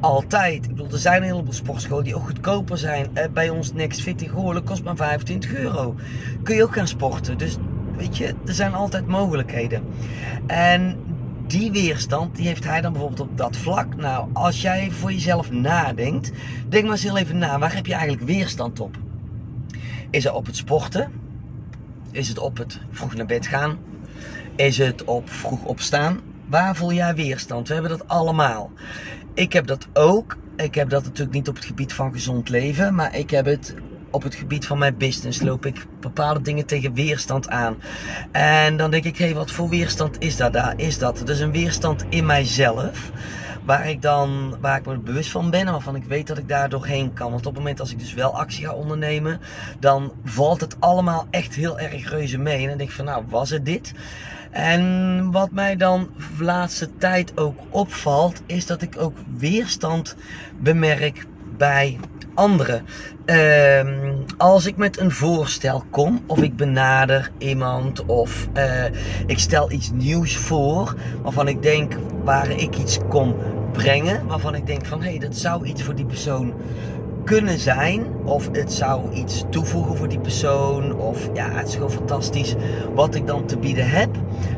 altijd. 0.00 0.64
Ik 0.64 0.68
bedoel, 0.68 0.90
er 0.90 0.98
zijn 0.98 1.22
een 1.22 1.28
heleboel 1.28 1.52
sportscholen 1.52 2.04
die 2.04 2.14
ook 2.14 2.26
goedkoper 2.26 2.78
zijn. 2.78 3.06
Bij 3.32 3.48
ons 3.48 3.72
Next 3.72 4.00
Fit 4.00 4.22
in 4.22 4.62
kost 4.64 4.84
maar 4.84 4.96
25 4.96 5.54
euro. 5.54 5.94
Kun 6.42 6.56
je 6.56 6.62
ook 6.62 6.74
gaan 6.74 6.88
sporten. 6.88 7.38
Dus 7.38 7.56
weet 7.96 8.16
je, 8.16 8.34
er 8.46 8.54
zijn 8.54 8.74
altijd 8.74 9.06
mogelijkheden. 9.06 9.84
En 10.46 10.96
die 11.46 11.72
weerstand, 11.72 12.36
die 12.36 12.46
heeft 12.46 12.64
hij 12.64 12.80
dan 12.80 12.92
bijvoorbeeld 12.92 13.28
op 13.28 13.36
dat 13.36 13.56
vlak. 13.56 13.96
Nou, 13.96 14.28
als 14.32 14.62
jij 14.62 14.90
voor 14.90 15.12
jezelf 15.12 15.50
nadenkt, 15.50 16.30
denk 16.68 16.82
maar 16.82 16.92
eens 16.92 17.02
heel 17.02 17.16
even 17.16 17.38
na. 17.38 17.58
Waar 17.58 17.74
heb 17.74 17.86
je 17.86 17.94
eigenlijk 17.94 18.22
weerstand 18.22 18.80
op? 18.80 18.96
Is 20.10 20.24
het 20.24 20.32
op 20.32 20.46
het 20.46 20.56
sporten? 20.56 21.12
Is 22.10 22.28
het 22.28 22.38
op 22.38 22.56
het 22.56 22.80
vroeg 22.90 23.14
naar 23.14 23.26
bed 23.26 23.46
gaan? 23.46 23.78
Is 24.56 24.78
het 24.78 25.04
op 25.04 25.30
vroeg 25.30 25.64
opstaan? 25.64 26.31
Waar 26.52 26.76
voel 26.76 26.92
jij 26.92 27.14
weerstand? 27.14 27.68
We 27.68 27.74
hebben 27.74 27.98
dat 27.98 28.08
allemaal. 28.08 28.70
Ik 29.34 29.52
heb 29.52 29.66
dat 29.66 29.88
ook. 29.92 30.36
Ik 30.56 30.74
heb 30.74 30.88
dat 30.88 31.04
natuurlijk 31.04 31.36
niet 31.36 31.48
op 31.48 31.54
het 31.54 31.64
gebied 31.64 31.92
van 31.92 32.12
gezond 32.12 32.48
leven, 32.48 32.94
maar 32.94 33.16
ik 33.16 33.30
heb 33.30 33.44
het 33.44 33.74
op 34.10 34.22
het 34.22 34.34
gebied 34.34 34.66
van 34.66 34.78
mijn 34.78 34.96
business. 34.96 35.42
Loop 35.42 35.66
ik 35.66 35.86
bepaalde 36.00 36.42
dingen 36.42 36.66
tegen 36.66 36.94
weerstand 36.94 37.48
aan. 37.48 37.76
En 38.32 38.76
dan 38.76 38.90
denk 38.90 39.04
ik, 39.04 39.16
hé, 39.16 39.24
hey, 39.24 39.34
wat 39.34 39.50
voor 39.50 39.68
weerstand 39.68 40.22
is 40.22 40.36
dat? 40.36 40.52
Daar 40.52 40.74
is 40.76 40.98
dat. 40.98 41.22
Dus 41.24 41.38
een 41.38 41.52
weerstand 41.52 42.04
in 42.08 42.26
mijzelf. 42.26 43.10
Waar 43.64 43.88
ik 43.88 44.02
dan, 44.02 44.56
waar 44.60 44.78
ik 44.78 44.86
me 44.86 44.98
bewust 44.98 45.30
van 45.30 45.50
ben 45.50 45.66
en 45.66 45.72
waarvan 45.72 45.96
ik 45.96 46.04
weet 46.04 46.26
dat 46.26 46.38
ik 46.38 46.48
daar 46.48 46.68
doorheen 46.68 47.12
kan. 47.12 47.30
Want 47.30 47.46
op 47.46 47.54
het 47.54 47.62
moment 47.62 47.80
als 47.80 47.92
ik 47.92 47.98
dus 47.98 48.14
wel 48.14 48.36
actie 48.36 48.66
ga 48.66 48.72
ondernemen, 48.72 49.40
dan 49.78 50.12
valt 50.24 50.60
het 50.60 50.76
allemaal 50.80 51.26
echt 51.30 51.54
heel 51.54 51.78
erg 51.78 52.10
reuze 52.10 52.38
mee. 52.38 52.62
En 52.62 52.68
dan 52.68 52.78
denk 52.78 52.90
ik 52.90 52.96
van, 52.96 53.04
nou, 53.04 53.24
was 53.28 53.50
het 53.50 53.64
dit? 53.64 53.92
En 54.52 55.30
wat 55.30 55.50
mij 55.50 55.76
dan 55.76 56.10
de 56.38 56.44
laatste 56.44 56.96
tijd 56.96 57.38
ook 57.38 57.58
opvalt, 57.70 58.42
is 58.46 58.66
dat 58.66 58.82
ik 58.82 58.94
ook 58.98 59.16
weerstand 59.38 60.16
bemerk 60.58 61.26
bij 61.56 61.98
anderen. 62.34 62.84
Uh, 63.26 64.10
als 64.36 64.66
ik 64.66 64.76
met 64.76 64.98
een 64.98 65.10
voorstel 65.10 65.84
kom, 65.90 66.22
of 66.26 66.42
ik 66.42 66.56
benader 66.56 67.30
iemand, 67.38 68.04
of 68.06 68.48
uh, 68.56 68.84
ik 69.26 69.38
stel 69.38 69.70
iets 69.70 69.90
nieuws 69.90 70.36
voor, 70.36 70.94
waarvan 71.22 71.48
ik 71.48 71.62
denk 71.62 71.96
waar 72.24 72.50
ik 72.50 72.78
iets 72.78 72.98
kom 73.08 73.36
brengen, 73.72 74.26
waarvan 74.26 74.54
ik 74.54 74.66
denk 74.66 74.86
van 74.86 75.02
hé, 75.02 75.08
hey, 75.08 75.18
dat 75.18 75.36
zou 75.36 75.66
iets 75.66 75.82
voor 75.82 75.94
die 75.94 76.06
persoon 76.06 76.54
kunnen 77.24 77.58
zijn. 77.58 78.06
Of 78.24 78.48
het 78.52 78.72
zou 78.72 79.12
iets 79.12 79.44
toevoegen 79.50 79.96
voor 79.96 80.08
die 80.08 80.20
persoon. 80.20 80.96
Of 80.96 81.28
ja, 81.34 81.50
het 81.50 81.68
is 81.68 81.74
gewoon 81.74 81.90
fantastisch 81.90 82.54
wat 82.94 83.14
ik 83.14 83.26
dan 83.26 83.46
te 83.46 83.58
bieden 83.58 83.88
heb. 83.88 84.10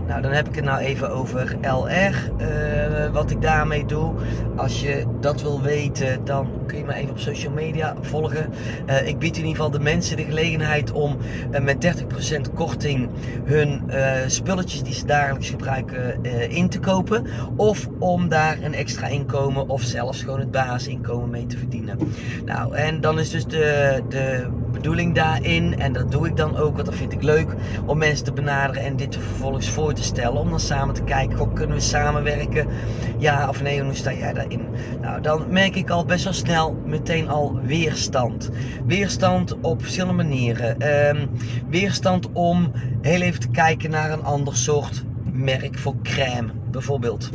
Nou, 0.07 0.23
dan 0.23 0.33
heb 0.33 0.49
ik 0.49 0.55
het 0.55 0.65
nou 0.65 0.81
even 0.81 1.11
over 1.11 1.57
LR. 1.63 2.31
Uh, 2.41 3.13
wat 3.13 3.31
ik 3.31 3.43
daarmee 3.43 3.85
doe. 3.85 4.13
Als 4.57 4.81
je 4.81 5.05
dat 5.21 5.43
wil 5.43 5.63
weten, 5.63 6.25
dan 6.25 6.49
kun 6.67 6.79
je 6.79 6.85
me 6.85 6.95
even 6.95 7.11
op 7.11 7.19
social 7.19 7.53
media 7.53 7.97
volgen. 8.01 8.53
Uh, 8.87 9.09
ik 9.09 9.19
bied 9.19 9.37
in 9.37 9.43
ieder 9.43 9.57
geval 9.57 9.71
de 9.71 9.81
mensen 9.81 10.17
de 10.17 10.25
gelegenheid 10.25 10.93
om 10.93 11.17
uh, 11.53 11.61
met 11.61 12.05
30% 12.49 12.55
korting 12.55 13.09
hun 13.45 13.83
spulletjes 14.27 14.83
die 14.83 14.95
ze 14.95 15.07
dagelijks 15.07 15.51
gebruiken 15.51 16.25
in 16.51 16.69
te 16.69 16.79
kopen. 16.79 17.27
Of 17.57 17.89
om 17.99 18.29
daar 18.29 18.59
een 18.63 18.75
extra 18.75 19.07
inkomen 19.07 19.69
of 19.69 19.83
zelfs 19.83 20.23
gewoon 20.23 20.41
het 20.41 20.51
basisinkomen 20.51 21.31
mee 21.31 21.47
te 21.47 21.59
verdienen. 21.59 21.99
Nou, 22.45 22.54
en 22.73 23.01
dan 23.01 23.19
is 23.19 23.31
dus 23.31 23.47
de, 23.47 24.03
de 24.09 24.49
bedoeling 24.73 25.15
daarin, 25.15 25.79
en 25.79 25.93
dat 25.93 26.11
doe 26.11 26.27
ik 26.27 26.37
dan 26.37 26.57
ook, 26.57 26.75
want 26.75 26.87
dat 26.87 26.95
vind 26.95 27.13
ik 27.13 27.23
leuk, 27.23 27.55
om 27.87 27.99
mensen 27.99 28.25
te 28.25 28.33
benaderen 28.33 28.83
en 28.83 28.97
dit 28.97 29.17
vervolgens 29.17 29.69
voor 29.69 29.93
te 29.93 30.03
stellen. 30.03 30.41
Om 30.41 30.51
dan 30.51 30.61
samen 30.61 30.95
te 30.95 31.03
kijken, 31.03 31.39
goh, 31.39 31.55
kunnen 31.55 31.77
we 31.77 31.83
samenwerken? 31.83 32.67
Ja 33.19 33.49
of 33.49 33.63
nee, 33.63 33.83
hoe 33.83 33.95
sta 33.95 34.13
jij 34.13 34.33
daarin? 34.33 34.69
Nou, 35.01 35.21
dan 35.21 35.45
merk 35.49 35.77
ik 35.77 35.91
al 35.91 36.05
best 36.05 36.25
wel 36.25 36.33
snel 36.33 36.77
meteen 36.87 37.29
al 37.29 37.61
weerstand. 37.63 38.51
Weerstand 38.87 39.61
op 39.61 39.83
verschillende 39.83 40.23
manieren. 40.23 40.89
Um, 41.09 41.31
weerstand 41.69 42.33
om 42.33 42.73
heel 43.01 43.21
even 43.21 43.41
te 43.41 43.51
kijken 43.51 43.91
naar 43.91 44.11
een 44.11 44.25
ander 44.25 44.57
soort 44.57 45.05
merk 45.35 45.79
voor 45.79 45.95
crème 46.03 46.53
bijvoorbeeld. 46.71 47.31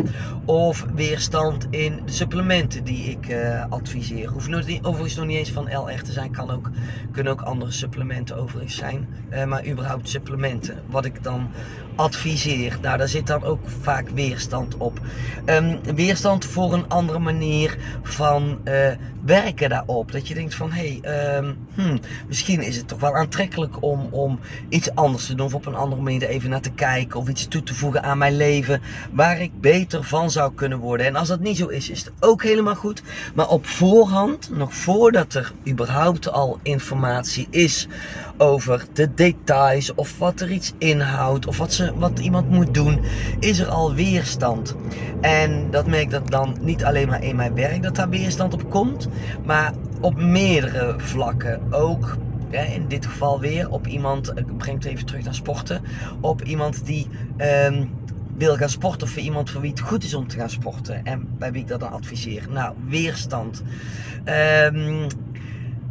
Of 0.45 0.85
weerstand 0.95 1.67
in 1.69 2.01
supplementen 2.05 2.83
die 2.83 3.03
ik 3.03 3.29
uh, 3.29 3.65
adviseer. 3.69 4.29
Hoeft 4.29 4.49
overigens 4.81 5.15
nog 5.15 5.25
niet 5.25 5.37
eens 5.37 5.51
van 5.51 5.77
LR 5.77 6.01
te 6.01 6.11
zijn. 6.11 6.31
Kan 6.31 6.51
ook, 6.51 6.69
kunnen 7.11 7.33
ook 7.33 7.41
andere 7.41 7.71
supplementen 7.71 8.37
overigens 8.37 8.75
zijn. 8.75 9.07
Uh, 9.31 9.45
maar 9.45 9.65
überhaupt 9.67 10.09
supplementen. 10.09 10.83
Wat 10.85 11.05
ik 11.05 11.23
dan 11.23 11.49
adviseer. 11.99 12.77
Nou, 12.81 12.97
daar 12.97 13.07
zit 13.07 13.27
dan 13.27 13.43
ook 13.43 13.59
vaak 13.81 14.09
weerstand 14.09 14.77
op. 14.77 14.99
Um, 15.45 15.79
weerstand 15.95 16.45
voor 16.45 16.73
een 16.73 16.89
andere 16.89 17.19
manier 17.19 17.77
van 18.01 18.59
uh, 18.63 18.73
werken 19.25 19.69
daarop. 19.69 20.11
Dat 20.11 20.27
je 20.27 20.33
denkt 20.33 20.55
van, 20.55 20.71
hé, 20.71 20.99
hey, 21.01 21.37
um, 21.37 21.57
hmm, 21.73 21.99
misschien 22.27 22.61
is 22.61 22.77
het 22.77 22.87
toch 22.87 22.99
wel 22.99 23.15
aantrekkelijk 23.15 23.83
om, 23.83 24.07
om 24.11 24.39
iets 24.69 24.95
anders 24.95 25.25
te 25.25 25.35
doen. 25.35 25.45
Of 25.45 25.53
op 25.53 25.65
een 25.65 25.75
andere 25.75 26.01
manier 26.01 26.23
er 26.23 26.29
even 26.29 26.49
naar 26.49 26.61
te 26.61 26.71
kijken. 26.71 27.19
Of 27.19 27.27
iets 27.27 27.47
toe 27.47 27.63
te 27.63 27.73
voegen 27.73 28.03
aan 28.03 28.17
mijn 28.17 28.35
leven. 28.35 28.81
Waar 29.11 29.41
ik 29.41 29.61
beter 29.61 30.03
van 30.03 30.31
zou 30.31 30.53
kunnen 30.53 30.77
worden. 30.77 31.05
En 31.05 31.15
als 31.15 31.27
dat 31.27 31.39
niet 31.39 31.57
zo 31.57 31.67
is, 31.67 31.89
is 31.89 31.99
het 31.99 32.11
ook 32.19 32.43
helemaal 32.43 32.75
goed. 32.75 33.03
Maar 33.33 33.47
op 33.47 33.65
voorhand, 33.65 34.49
nog 34.53 34.73
voordat 34.73 35.33
er 35.33 35.51
überhaupt 35.67 36.31
al 36.31 36.59
informatie 36.63 37.47
is 37.49 37.87
over 38.37 38.85
de 38.93 39.13
details. 39.13 39.93
Of 39.95 40.17
wat 40.17 40.39
er 40.39 40.51
iets 40.51 40.73
inhoudt. 40.77 41.47
Of 41.47 41.57
wat, 41.57 41.73
ze, 41.73 41.88
wat 41.95 42.19
iemand 42.19 42.49
moet 42.49 42.73
doen. 42.73 43.01
Is 43.39 43.59
er 43.59 43.67
al 43.67 43.93
weerstand. 43.93 44.75
En 45.19 45.69
dat 45.69 45.87
merk 45.87 46.09
dat 46.09 46.29
dan 46.29 46.57
niet 46.61 46.83
alleen 46.83 47.07
maar 47.07 47.23
in 47.23 47.35
mijn 47.35 47.53
werk 47.53 47.81
dat 47.81 47.95
daar 47.95 48.09
weerstand 48.09 48.53
op 48.53 48.69
komt. 48.69 49.07
Maar 49.43 49.73
op 49.99 50.15
meerdere 50.17 50.93
vlakken. 50.97 51.61
Ook 51.69 52.17
in 52.49 52.87
dit 52.87 53.05
geval 53.05 53.39
weer 53.39 53.69
op 53.69 53.87
iemand, 53.87 54.31
ik 54.35 54.57
breng 54.57 54.77
het 54.77 54.85
even 54.85 55.05
terug 55.05 55.23
naar 55.23 55.35
sporten, 55.35 55.81
op 56.21 56.43
iemand 56.43 56.85
die 56.85 57.07
ehm, 57.37 57.85
wil 58.33 58.55
gaan 58.55 58.69
sporten 58.69 59.07
of 59.07 59.13
voor 59.13 59.21
iemand 59.21 59.49
voor 59.49 59.61
wie 59.61 59.69
het 59.69 59.79
goed 59.79 60.03
is 60.03 60.13
om 60.13 60.27
te 60.27 60.37
gaan 60.37 60.49
sporten 60.49 61.03
en 61.03 61.27
bij 61.37 61.51
wie 61.51 61.61
ik 61.61 61.67
dat 61.67 61.79
dan 61.79 61.91
adviseer. 61.91 62.45
Nou, 62.49 62.75
weerstand. 62.85 63.61
Ehm, 64.23 65.07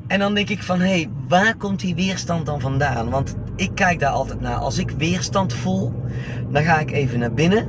en 0.09 0.19
dan 0.19 0.35
denk 0.35 0.49
ik 0.49 0.63
van, 0.63 0.81
hé, 0.81 0.87
hey, 0.87 1.11
waar 1.29 1.57
komt 1.57 1.81
die 1.81 1.95
weerstand 1.95 2.47
dan 2.47 2.61
vandaan? 2.61 3.11
Want 3.11 3.35
ik 3.57 3.71
kijk 3.75 4.01
daar 4.01 4.11
altijd 4.11 4.41
naar. 4.41 4.57
Als 4.57 4.79
ik 4.79 4.91
weerstand 4.91 5.53
voel, 5.53 5.93
dan 6.51 6.63
ga 6.63 6.79
ik 6.79 6.91
even 6.91 7.19
naar 7.19 7.33
binnen. 7.33 7.69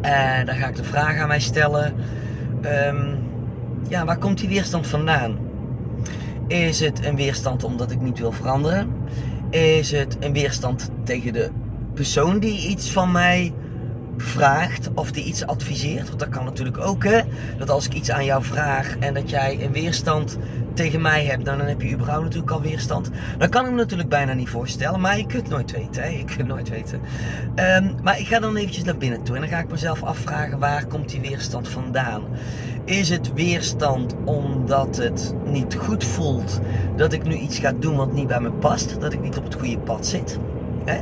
En 0.00 0.46
dan 0.46 0.54
ga 0.54 0.68
ik 0.68 0.76
de 0.76 0.84
vraag 0.84 1.18
aan 1.18 1.28
mij 1.28 1.40
stellen. 1.40 1.94
Ehm, 2.60 3.14
ja, 3.88 4.04
waar 4.04 4.18
komt 4.18 4.38
die 4.38 4.48
weerstand 4.48 4.86
vandaan? 4.86 5.38
Is 6.46 6.80
het 6.80 7.04
een 7.04 7.16
weerstand 7.16 7.64
omdat 7.64 7.90
ik 7.90 8.00
niet 8.00 8.18
wil 8.18 8.32
veranderen? 8.32 8.92
Is 9.50 9.90
het 9.90 10.16
een 10.20 10.32
weerstand 10.32 10.90
tegen 11.04 11.32
de 11.32 11.50
persoon 11.94 12.38
die 12.38 12.68
iets 12.68 12.90
van 12.90 13.12
mij 13.12 13.52
vraagt 14.16 14.90
of 14.94 15.12
die 15.12 15.24
iets 15.24 15.46
adviseert? 15.46 16.08
Want 16.08 16.18
dat 16.20 16.28
kan 16.28 16.44
natuurlijk 16.44 16.78
ook, 16.78 17.04
hè? 17.04 17.20
Dat 17.58 17.70
als 17.70 17.86
ik 17.86 17.94
iets 17.94 18.10
aan 18.10 18.24
jou 18.24 18.44
vraag 18.44 18.96
en 18.98 19.14
dat 19.14 19.30
jij 19.30 19.64
een 19.64 19.72
weerstand 19.72 20.38
tegen 20.80 21.00
mij 21.00 21.24
hebt, 21.24 21.44
nou, 21.44 21.58
dan 21.58 21.66
heb 21.66 21.82
je 21.82 21.92
überhaupt 21.92 22.24
natuurlijk 22.24 22.50
al 22.50 22.60
weerstand. 22.60 23.10
Dat 23.38 23.48
kan 23.48 23.64
ik 23.64 23.70
me 23.70 23.76
natuurlijk 23.76 24.08
bijna 24.08 24.32
niet 24.32 24.48
voorstellen, 24.48 25.00
maar 25.00 25.16
je 25.16 25.26
kunt 25.26 25.48
nooit 25.48 25.70
weten. 25.70 26.02
Hè? 26.02 26.08
Je 26.18 26.24
kunt 26.24 26.48
nooit 26.48 26.68
weten. 26.68 27.00
Um, 27.56 27.94
maar 28.02 28.18
ik 28.18 28.26
ga 28.26 28.38
dan 28.38 28.56
eventjes 28.56 28.84
naar 28.84 28.96
binnen 28.96 29.22
toe 29.22 29.34
en 29.34 29.40
dan 29.40 29.50
ga 29.50 29.58
ik 29.58 29.70
mezelf 29.70 30.02
afvragen 30.02 30.58
waar 30.58 30.86
komt 30.86 31.08
die 31.08 31.20
weerstand 31.20 31.68
vandaan? 31.68 32.22
Is 32.84 33.08
het 33.08 33.32
weerstand 33.32 34.14
omdat 34.24 34.96
het 34.96 35.34
niet 35.44 35.74
goed 35.74 36.04
voelt 36.04 36.60
dat 36.96 37.12
ik 37.12 37.24
nu 37.24 37.34
iets 37.34 37.58
ga 37.58 37.72
doen 37.72 37.96
wat 37.96 38.12
niet 38.12 38.26
bij 38.26 38.40
me 38.40 38.50
past? 38.50 39.00
Dat 39.00 39.12
ik 39.12 39.20
niet 39.20 39.36
op 39.36 39.44
het 39.44 39.54
goede 39.54 39.78
pad 39.78 40.06
zit? 40.06 40.38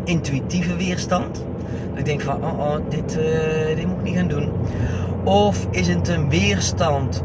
Intuïtieve 0.04 0.76
weerstand. 0.76 1.44
Dat 1.88 1.98
ik 1.98 2.04
denk 2.04 2.20
van, 2.20 2.44
oh, 2.44 2.58
oh 2.58 2.76
dit, 2.88 3.16
uh, 3.16 3.76
dit 3.76 3.86
moet 3.86 3.98
ik 3.98 4.04
niet 4.04 4.16
gaan 4.16 4.28
doen. 4.28 4.52
Of 5.24 5.66
is 5.70 5.88
het 5.88 6.08
een 6.08 6.28
weerstand 6.28 7.22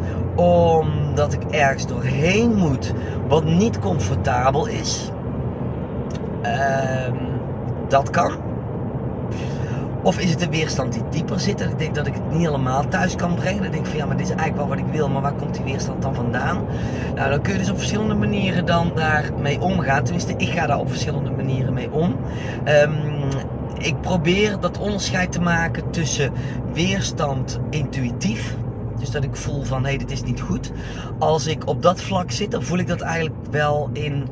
omdat 1.13 1.34
ik 1.34 1.43
ergens 1.51 1.88
doorheen 1.88 2.55
moet 2.55 2.93
wat 3.27 3.46
niet 3.46 3.79
comfortabel 3.79 4.65
is? 4.65 5.12
Um, 6.43 7.17
dat 7.88 8.10
kan. 8.10 8.32
Of 10.03 10.20
is 10.20 10.29
het 10.29 10.41
een 10.41 10.50
weerstand 10.50 10.93
die 10.93 11.03
dieper 11.10 11.39
zit? 11.39 11.58
Dat 11.58 11.70
ik 11.70 11.79
denk 11.79 11.96
dat 11.96 12.08
ik 12.08 12.13
het 12.13 12.32
niet 12.32 12.46
helemaal 12.46 12.88
thuis 12.88 13.15
kan 13.15 13.36
brengen. 13.36 13.62
Dan 13.62 13.72
denk 13.72 13.84
ik 13.84 13.89
van 13.89 14.00
ja, 14.00 14.05
maar 14.05 14.17
dit 14.17 14.25
is 14.25 14.36
eigenlijk 14.36 14.67
wel 14.67 14.77
wat 14.77 14.88
ik 14.88 14.93
wil, 14.93 15.10
maar 15.10 15.22
waar 15.22 15.34
komt 15.34 15.55
die 15.55 15.63
weerstand 15.63 16.01
dan 16.01 16.15
vandaan? 16.15 16.65
Nou, 17.15 17.29
dan 17.29 17.41
kun 17.41 17.53
je 17.53 17.60
dus 17.60 17.70
op 17.70 17.77
verschillende 17.77 18.15
manieren 18.15 18.65
dan 18.65 18.91
daarmee 18.96 19.62
omgaan. 19.62 20.03
Tenminste, 20.03 20.34
ik 20.38 20.50
ga 20.50 20.67
daar 20.67 20.79
op 20.79 20.89
verschillende 20.89 21.32
manieren 21.32 21.74
mee 21.74 21.91
om. 21.91 22.15
Um, 22.67 23.29
ik 23.77 24.01
probeer 24.01 24.60
dat 24.60 24.77
onderscheid 24.77 25.32
te 25.32 25.41
maken 25.41 25.89
tussen 25.89 26.32
weerstand 26.74 27.60
intuïtief. 27.70 28.55
Dus 29.03 29.12
dat 29.12 29.24
ik 29.24 29.36
voel 29.36 29.63
van 29.63 29.83
hé, 29.83 29.89
hey, 29.89 29.98
dit 29.98 30.12
is 30.12 30.24
niet 30.24 30.41
goed. 30.41 30.72
Als 31.19 31.48
ik 31.48 31.67
op 31.67 31.81
dat 31.81 32.01
vlak 32.01 32.31
zit, 32.31 32.51
dan 32.51 32.63
voel 32.63 32.77
ik 32.77 32.88
dat 32.88 33.01
eigenlijk 33.01 33.36
wel 33.51 33.89
in 33.93 34.27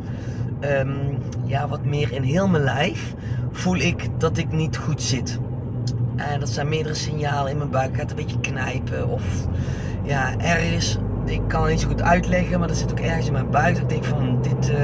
um, 0.61 1.17
ja, 1.45 1.67
wat 1.67 1.85
meer 1.85 2.11
in 2.11 2.23
heel 2.23 2.47
mijn 2.47 2.63
lijf. 2.63 3.13
Voel 3.51 3.75
ik 3.75 4.07
dat 4.17 4.37
ik 4.37 4.51
niet 4.51 4.77
goed 4.77 5.01
zit. 5.01 5.39
En 6.15 6.39
dat 6.39 6.49
zijn 6.49 6.69
meerdere 6.69 6.95
signalen 6.95 7.51
in 7.51 7.57
mijn 7.57 7.69
buik. 7.69 7.97
Gaat 7.97 8.09
een 8.09 8.15
beetje 8.15 8.39
knijpen 8.39 9.09
of 9.09 9.23
ja, 10.03 10.37
ergens 10.37 10.97
ik 11.25 11.41
kan 11.47 11.61
het 11.61 11.71
niet 11.71 11.81
zo 11.81 11.87
goed 11.87 12.01
uitleggen, 12.01 12.59
maar 12.59 12.67
dat 12.67 12.77
zit 12.77 12.91
ook 12.91 12.99
ergens 12.99 13.27
in 13.27 13.33
mijn 13.33 13.49
buik. 13.49 13.73
Dat 13.73 13.83
ik 13.83 13.89
denk 13.89 14.03
van, 14.03 14.41
dit, 14.41 14.69
uh, 14.69 14.77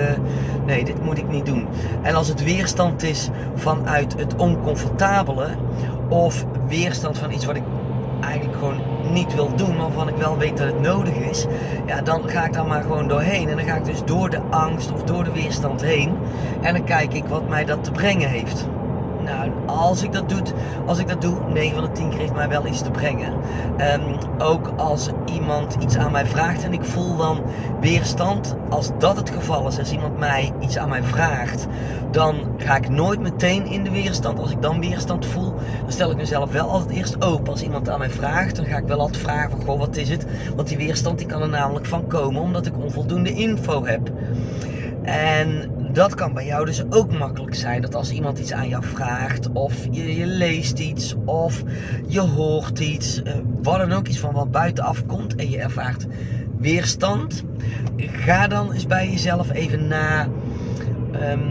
nee, 0.65 0.85
dit 0.85 1.03
moet 1.03 1.17
ik 1.17 1.29
niet 1.29 1.45
doen. 1.45 1.67
En 2.01 2.15
als 2.15 2.27
het 2.27 2.43
weerstand 2.43 3.03
is 3.03 3.29
vanuit 3.55 4.15
het 4.17 4.35
oncomfortabele, 4.35 5.47
of 6.09 6.45
weerstand 6.67 7.17
van 7.17 7.31
iets 7.31 7.45
wat 7.45 7.55
ik 7.55 7.63
eigenlijk 8.23 8.57
gewoon 8.57 9.11
niet 9.13 9.35
wil 9.35 9.55
doen, 9.55 9.69
maar 9.69 9.77
waarvan 9.77 10.07
ik 10.07 10.15
wel 10.15 10.37
weet 10.37 10.57
dat 10.57 10.67
het 10.67 10.81
nodig 10.81 11.13
is, 11.13 11.45
ja, 11.85 12.01
dan 12.01 12.29
ga 12.29 12.45
ik 12.45 12.53
daar 12.53 12.65
maar 12.65 12.81
gewoon 12.81 13.07
doorheen. 13.07 13.49
En 13.49 13.55
dan 13.55 13.65
ga 13.65 13.75
ik 13.75 13.85
dus 13.85 14.03
door 14.05 14.29
de 14.29 14.39
angst 14.49 14.91
of 14.91 15.03
door 15.03 15.23
de 15.23 15.31
weerstand 15.31 15.81
heen. 15.81 16.17
En 16.61 16.73
dan 16.73 16.83
kijk 16.83 17.13
ik 17.13 17.27
wat 17.27 17.47
mij 17.47 17.65
dat 17.65 17.83
te 17.83 17.91
brengen 17.91 18.29
heeft. 18.29 18.76
Nou, 19.27 19.51
als 19.65 20.03
ik 20.03 20.13
dat 20.13 20.29
doe, 20.29 20.41
als 20.85 20.99
ik 20.99 21.07
dat 21.07 21.21
doe, 21.21 21.37
9 21.53 21.75
van 21.75 21.83
de 21.83 21.91
10 21.91 22.09
keer 22.09 22.33
mij 22.33 22.47
wel 22.47 22.65
iets 22.65 22.81
te 22.81 22.91
brengen. 22.91 23.33
Um, 23.79 24.17
ook 24.37 24.71
als 24.77 25.09
iemand 25.25 25.75
iets 25.79 25.97
aan 25.97 26.11
mij 26.11 26.25
vraagt 26.25 26.63
en 26.63 26.73
ik 26.73 26.83
voel 26.83 27.17
dan 27.17 27.41
weerstand. 27.79 28.55
Als 28.69 28.89
dat 28.99 29.15
het 29.17 29.29
geval 29.29 29.67
is, 29.67 29.79
als 29.79 29.91
iemand 29.91 30.17
mij 30.17 30.53
iets 30.59 30.77
aan 30.77 30.89
mij 30.89 31.03
vraagt, 31.03 31.67
dan 32.11 32.35
ga 32.57 32.75
ik 32.75 32.89
nooit 32.89 33.19
meteen 33.19 33.65
in 33.65 33.83
de 33.83 33.91
weerstand. 33.91 34.39
Als 34.39 34.51
ik 34.51 34.61
dan 34.61 34.79
weerstand 34.79 35.25
voel, 35.25 35.53
dan 35.81 35.91
stel 35.91 36.11
ik 36.11 36.17
mezelf 36.17 36.51
wel 36.51 36.69
altijd 36.69 36.97
eerst 36.97 37.23
open. 37.23 37.51
Als 37.51 37.63
iemand 37.63 37.89
aan 37.89 37.99
mij 37.99 38.09
vraagt, 38.09 38.55
dan 38.55 38.65
ga 38.65 38.77
ik 38.77 38.87
wel 38.87 38.99
altijd 38.99 39.23
vragen 39.23 39.51
van, 39.51 39.61
goh, 39.61 39.79
wat 39.79 39.95
is 39.95 40.09
het? 40.09 40.25
Want 40.55 40.67
die 40.67 40.77
weerstand 40.77 41.17
die 41.17 41.27
kan 41.27 41.41
er 41.41 41.49
namelijk 41.49 41.85
van 41.85 42.07
komen, 42.07 42.41
omdat 42.41 42.65
ik 42.65 42.77
onvoldoende 42.77 43.33
info 43.33 43.85
heb. 43.85 44.09
En 45.01 45.71
dat 45.97 46.15
kan 46.15 46.33
bij 46.33 46.45
jou 46.45 46.65
dus 46.65 46.83
ook 46.89 47.17
makkelijk 47.17 47.55
zijn. 47.55 47.81
Dat 47.81 47.95
als 47.95 48.11
iemand 48.11 48.39
iets 48.39 48.53
aan 48.53 48.67
jou 48.67 48.83
vraagt, 48.83 49.51
of 49.51 49.73
je, 49.91 50.15
je 50.15 50.25
leest 50.25 50.79
iets, 50.79 51.15
of 51.25 51.63
je 52.07 52.19
hoort 52.19 52.79
iets, 52.79 53.21
uh, 53.23 53.33
wat 53.61 53.77
dan 53.77 53.91
ook, 53.91 54.07
iets 54.07 54.19
van 54.19 54.33
wat 54.33 54.51
buitenaf 54.51 55.05
komt 55.05 55.35
en 55.35 55.49
je 55.49 55.57
ervaart 55.57 56.05
weerstand. 56.57 57.43
Ga 57.97 58.47
dan 58.47 58.71
eens 58.71 58.85
bij 58.85 59.09
jezelf 59.09 59.51
even 59.51 59.87
na 59.87 60.27
um, 61.21 61.41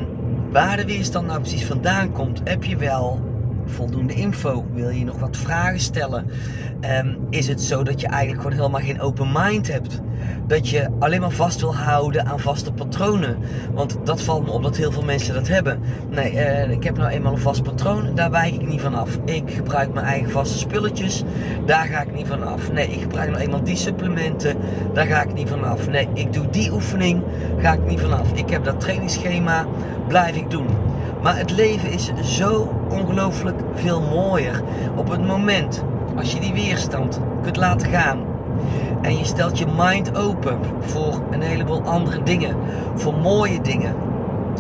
waar 0.53 0.77
de 0.77 0.85
weerstand 0.85 1.27
nou 1.27 1.41
precies 1.41 1.65
vandaan 1.65 2.13
komt. 2.13 2.41
Heb 2.45 2.65
je 2.65 2.77
wel 2.77 3.21
voldoende 3.65 4.15
info? 4.15 4.67
Wil 4.73 4.91
je 4.91 5.05
nog 5.05 5.19
wat 5.19 5.37
vragen 5.37 5.81
stellen? 5.81 6.27
Um, 7.05 7.17
is 7.31 7.49
het 7.49 7.63
zo 7.63 7.83
dat 7.83 8.01
je 8.01 8.07
eigenlijk 8.07 8.43
gewoon 8.43 8.57
helemaal 8.57 8.81
geen 8.81 9.01
open 9.01 9.31
mind 9.33 9.73
hebt? 9.73 10.01
Dat 10.47 10.69
je 10.69 10.89
alleen 10.99 11.21
maar 11.21 11.31
vast 11.31 11.61
wil 11.61 11.75
houden 11.77 12.27
aan 12.27 12.41
vaste 12.41 12.73
patronen. 12.73 13.39
Want 13.73 13.97
dat 14.05 14.23
valt 14.23 14.45
me 14.45 14.51
op 14.51 14.63
dat 14.63 14.77
heel 14.77 14.93
veel 14.93 15.05
mensen 15.05 15.35
dat 15.35 15.49
hebben. 15.49 15.81
Nee, 16.09 16.33
uh, 16.33 16.71
ik 16.71 16.85
heb 16.85 16.97
nou 16.97 17.11
eenmaal 17.11 17.33
een 17.33 17.39
vast 17.39 17.63
patroon, 17.63 18.15
daar 18.15 18.31
wijk 18.31 18.55
ik 18.55 18.67
niet 18.67 18.81
van 18.81 18.95
af. 18.95 19.19
Ik 19.25 19.51
gebruik 19.51 19.93
mijn 19.93 20.07
eigen 20.07 20.31
vaste 20.31 20.59
spulletjes, 20.59 21.25
daar 21.65 21.87
ga 21.87 22.01
ik 22.01 22.13
niet 22.13 22.27
van 22.27 22.43
af. 22.43 22.73
Nee, 22.73 22.89
ik 22.89 23.01
gebruik 23.01 23.31
nou 23.31 23.43
eenmaal 23.43 23.63
die 23.63 23.77
supplementen, 23.77 24.57
daar 24.93 25.07
ga 25.07 25.23
ik 25.23 25.33
niet 25.33 25.49
van 25.49 25.65
af. 25.65 25.89
Nee, 25.89 26.09
ik 26.15 26.33
doe 26.33 26.51
die 26.51 26.73
oefening, 26.73 27.23
ga 27.59 27.73
ik 27.73 27.87
niet 27.87 28.01
van 28.01 28.13
af. 28.13 28.33
Ik 28.33 28.51
heb 28.51 28.65
dat 28.65 28.81
trainingsschema, 28.81 29.67
blijf 30.09 30.37
ik 30.37 30.51
doen. 30.51 30.67
Maar 31.23 31.39
het 31.39 31.51
leven 31.51 31.91
is 31.91 32.11
zo 32.23 32.75
ongelooflijk 32.89 33.61
veel 33.75 34.01
mooier. 34.01 34.63
Op 34.97 35.09
het 35.11 35.27
moment 35.27 35.83
als 36.17 36.33
je 36.33 36.41
die 36.41 36.53
weerstand 36.53 37.21
kunt 37.43 37.57
laten 37.57 37.89
gaan 37.89 38.35
en 39.01 39.19
je 39.19 39.25
stelt 39.25 39.59
je 39.59 39.67
mind 39.77 40.17
open 40.17 40.59
voor 40.81 41.21
een 41.31 41.43
heleboel 41.43 41.83
andere 41.83 42.23
dingen, 42.23 42.57
voor 42.95 43.15
mooie 43.15 43.61
dingen, 43.61 43.95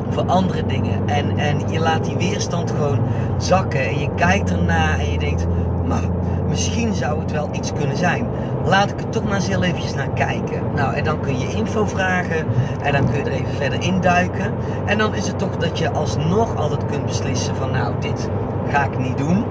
voor 0.08 0.24
andere 0.24 0.66
dingen 0.66 1.08
en, 1.08 1.38
en 1.38 1.58
je 1.70 1.78
laat 1.78 2.04
die 2.04 2.16
weerstand 2.16 2.70
gewoon 2.70 3.00
zakken 3.38 3.86
en 3.86 3.98
je 3.98 4.08
kijkt 4.14 4.50
erna 4.50 4.98
en 4.98 5.12
je 5.12 5.18
denkt, 5.18 5.46
maar 5.86 6.02
misschien 6.48 6.94
zou 6.94 7.20
het 7.20 7.32
wel 7.32 7.48
iets 7.52 7.72
kunnen 7.72 7.96
zijn. 7.96 8.26
Laat 8.64 8.90
ik 8.90 9.00
er 9.00 9.08
toch 9.08 9.24
maar 9.24 9.34
eens 9.34 9.48
heel 9.48 9.62
eventjes 9.62 9.94
naar 9.94 10.10
kijken. 10.14 10.62
Nou, 10.74 10.94
en 10.94 11.04
dan 11.04 11.20
kun 11.20 11.38
je 11.38 11.54
info 11.54 11.86
vragen 11.86 12.46
en 12.82 12.92
dan 12.92 13.04
kun 13.04 13.14
je 13.18 13.24
er 13.24 13.32
even 13.32 13.54
verder 13.54 13.82
induiken. 13.82 14.54
En 14.86 14.98
dan 14.98 15.14
is 15.14 15.26
het 15.26 15.38
toch 15.38 15.56
dat 15.56 15.78
je 15.78 15.90
alsnog 15.90 16.56
altijd 16.56 16.86
kunt 16.86 17.06
beslissen 17.06 17.56
van 17.56 17.70
nou, 17.70 17.94
dit 18.00 18.28
ga 18.70 18.84
ik 18.84 18.98
niet 18.98 19.18
doen. 19.18 19.44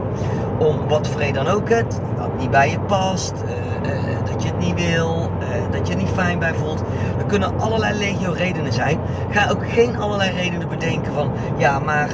Om 0.58 0.88
wat 0.88 1.08
voor 1.08 1.34
dan 1.34 1.48
ook 1.48 1.70
het, 1.70 2.00
niet 2.38 2.52
bij 2.52 2.70
je 2.70 2.80
past, 2.80 3.34
uh, 3.46 3.52
uh, 3.52 4.18
dat 4.26 4.44
je 4.44 4.50
het 4.50 4.58
niet 4.58 4.76
wil, 4.76 5.30
uh, 5.42 5.72
dat 5.72 5.88
je 5.88 5.94
er 5.94 6.00
niet 6.00 6.10
fijn 6.10 6.40
bij 6.40 6.54
voelt. 6.54 6.84
Er 7.18 7.26
kunnen 7.26 7.60
allerlei 7.60 7.98
legio 7.98 8.32
redenen 8.32 8.74
zijn. 8.74 9.00
Ga 9.30 9.50
ook 9.50 9.70
geen 9.70 10.00
allerlei 10.00 10.32
redenen 10.32 10.70
bedenken 10.70 11.14
van 11.14 11.32
ja, 11.58 11.80
maar 11.80 12.10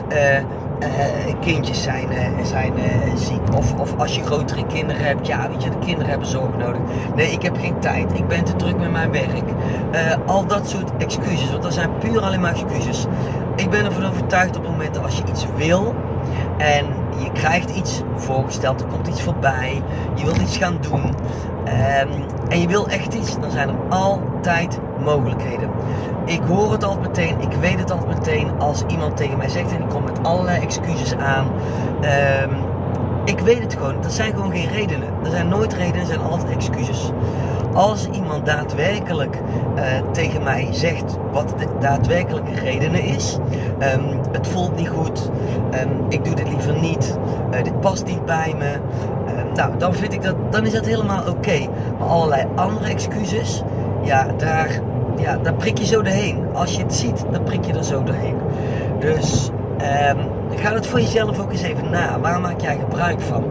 kindjes 1.40 1.84
zijn, 1.84 2.08
zijn 2.44 2.74
ziek. 3.16 3.56
Of, 3.56 3.74
of 3.74 3.94
als 3.98 4.16
je 4.16 4.24
grotere 4.24 4.66
kinderen 4.66 5.04
hebt, 5.04 5.28
ja, 5.28 5.50
weet 5.50 5.63
je, 5.63 5.70
de 5.70 5.80
kinderen 5.80 6.10
hebben 6.10 6.28
zorg 6.28 6.58
nodig. 6.58 6.82
Nee, 7.16 7.32
ik 7.32 7.42
heb 7.42 7.58
geen 7.58 7.80
tijd. 7.80 8.13
Ik 8.13 8.28
ben 8.28 8.44
te 8.44 8.56
druk 8.56 8.78
met 8.78 8.92
mijn 8.92 9.12
werk. 9.12 9.44
al 10.25 10.46
dat 10.46 10.70
soort 10.70 10.92
excuses, 10.98 11.51
want 11.51 11.63
dat 11.63 11.74
zijn 11.74 11.98
puur 11.98 12.22
alleen 12.22 12.42
maar 12.42 12.51
excuses. 12.51 13.06
Ik 13.56 13.70
ben 13.70 13.86
ervan 13.86 14.06
overtuigd 14.06 14.56
op 14.56 14.63
het 14.63 14.72
moment 14.72 14.94
dat 14.94 15.04
als 15.04 15.18
je 15.18 15.24
iets 15.25 15.46
wil 15.56 15.96
en 16.58 16.86
je 17.22 17.32
krijgt 17.32 17.70
iets 17.70 18.01
voorgesteld, 18.16 18.82
er 18.82 18.88
komt 18.88 19.08
iets 19.08 19.22
voorbij, 19.22 19.84
je 20.16 20.25
wilt 20.25 20.42
iets 20.42 20.58
gaan 20.58 20.78
doen 20.90 21.04
um, 21.04 22.25
en 22.48 22.60
je 22.60 22.68
wil 22.68 22.88
echt 22.88 23.13
iets, 23.13 23.40
dan 23.40 23.51
zijn 23.51 23.70
er 23.70 23.75
altijd 23.90 24.80
mogelijkheden. 25.04 25.70
Ik 26.25 26.42
hoor 26.44 26.72
het 26.72 26.84
altijd 26.84 27.08
meteen, 27.08 27.40
ik 27.40 27.54
weet 27.54 27.80
het 27.80 27.92
altijd 27.92 28.18
meteen 28.18 28.60
als 28.60 28.84
iemand 28.88 29.18
tegen 29.18 29.38
mij 29.38 29.50
zegt 29.50 29.72
en 29.72 29.78
die 29.78 29.88
komt 29.88 30.06
met 30.06 30.24
allerlei 30.24 30.62
excuses 30.62 31.16
aan. 31.16 31.46
Um, 32.04 32.70
ik 33.25 33.40
weet 33.40 33.62
het 33.62 33.74
gewoon. 33.74 34.01
Dat 34.01 34.13
zijn 34.13 34.34
gewoon 34.34 34.51
geen 34.51 34.70
redenen. 34.70 35.10
Er 35.24 35.30
zijn 35.30 35.48
nooit 35.48 35.74
redenen, 35.74 36.00
er 36.00 36.06
zijn 36.06 36.22
altijd 36.22 36.51
excuses. 36.51 37.12
Als 37.74 38.08
iemand 38.12 38.46
daadwerkelijk 38.46 39.38
uh, 39.75 39.84
tegen 40.12 40.44
mij 40.44 40.68
zegt 40.72 41.18
wat 41.32 41.54
de 41.58 41.68
daadwerkelijke 41.80 42.54
redenen 42.54 43.04
is. 43.04 43.38
Um, 43.96 44.20
het 44.32 44.48
voelt 44.48 44.75
niet 44.75 44.90
goed. 44.90 45.30
Um, 45.74 46.06
ik 46.10 46.25
doe 46.25 46.36
dit 46.36 46.48
liever 46.48 46.80
niet. 46.80 47.18
Uh, 47.54 47.63
dit 47.63 47.80
past 47.80 48.06
niet 48.06 48.25
bij 48.25 48.56
me. 48.58 48.72
Uh, 49.25 49.54
nou, 49.56 49.78
dan 49.78 49.94
vind 49.94 50.13
ik 50.13 50.22
dat, 50.22 50.36
dan 50.50 50.66
is 50.66 50.74
dat 50.74 50.86
helemaal 50.86 51.24
oké. 51.30 51.68
Maar 52.00 52.08
allerlei 52.08 52.46
andere 52.56 52.90
excuses, 52.90 53.63
ja, 54.01 54.28
daar, 54.38 54.82
ja, 55.18 55.38
daar 55.38 55.54
prik 55.54 55.78
je 55.78 55.86
zo 55.86 56.01
doorheen. 56.01 56.46
Als 56.54 56.75
je 56.75 56.82
het 56.82 56.94
ziet, 56.94 57.24
dan 57.32 57.44
prik 57.44 57.66
je 57.66 57.74
er 57.74 57.84
zo 57.84 58.04
doorheen. 58.04 58.38
Dus 59.00 59.51
ga 60.62 60.74
het 60.74 60.88
voor 60.88 61.00
jezelf 61.00 61.40
ook 61.40 61.51
eens 61.51 61.62
even 61.62 61.90
na. 61.90 62.20
Waar 62.20 62.40
maak 62.40 62.62
jij 62.62 62.78
gebruik 62.78 63.22
van? 63.22 63.44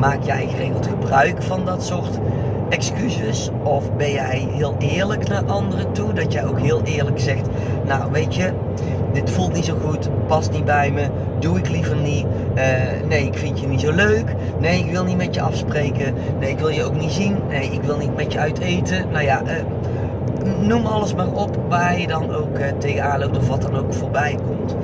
Maak 0.00 0.22
jij 0.22 0.48
geregeld 0.48 0.86
gebruik 0.86 1.42
van 1.42 1.64
dat 1.64 1.84
soort 1.84 2.18
excuses? 2.68 3.50
Of 3.62 3.96
ben 3.96 4.10
jij 4.10 4.48
heel 4.50 4.74
eerlijk 4.78 5.28
naar 5.28 5.44
anderen 5.44 5.92
toe? 5.92 6.12
Dat 6.12 6.32
jij 6.32 6.46
ook 6.46 6.60
heel 6.60 6.82
eerlijk 6.82 7.20
zegt: 7.20 7.46
Nou, 7.86 8.10
weet 8.10 8.34
je, 8.34 8.52
dit 9.12 9.30
voelt 9.30 9.52
niet 9.52 9.64
zo 9.64 9.76
goed, 9.84 10.08
past 10.26 10.50
niet 10.50 10.64
bij 10.64 10.90
me, 10.90 11.06
doe 11.38 11.58
ik 11.58 11.68
liever 11.68 11.96
niet. 11.96 12.26
Uh, 12.56 12.62
nee, 13.08 13.26
ik 13.26 13.38
vind 13.38 13.60
je 13.60 13.66
niet 13.66 13.80
zo 13.80 13.92
leuk. 13.92 14.34
Nee, 14.58 14.78
ik 14.78 14.90
wil 14.90 15.04
niet 15.04 15.16
met 15.16 15.34
je 15.34 15.40
afspreken. 15.40 16.14
Nee, 16.38 16.50
ik 16.50 16.58
wil 16.58 16.68
je 16.68 16.84
ook 16.84 16.96
niet 16.96 17.10
zien. 17.10 17.36
Nee, 17.48 17.70
ik 17.70 17.82
wil 17.82 17.96
niet 17.96 18.16
met 18.16 18.32
je 18.32 18.38
uit 18.38 18.58
eten. 18.58 19.08
Nou 19.10 19.24
ja, 19.24 19.42
uh, 19.42 19.52
noem 20.60 20.86
alles 20.86 21.14
maar 21.14 21.32
op 21.32 21.56
waar 21.68 22.00
je 22.00 22.06
dan 22.06 22.34
ook 22.34 22.58
uh, 22.58 22.66
tegenaan 22.78 23.18
loopt 23.18 23.36
of 23.36 23.48
wat 23.48 23.62
dan 23.62 23.76
ook 23.76 23.94
voorbij 23.94 24.38
komt. 24.46 24.76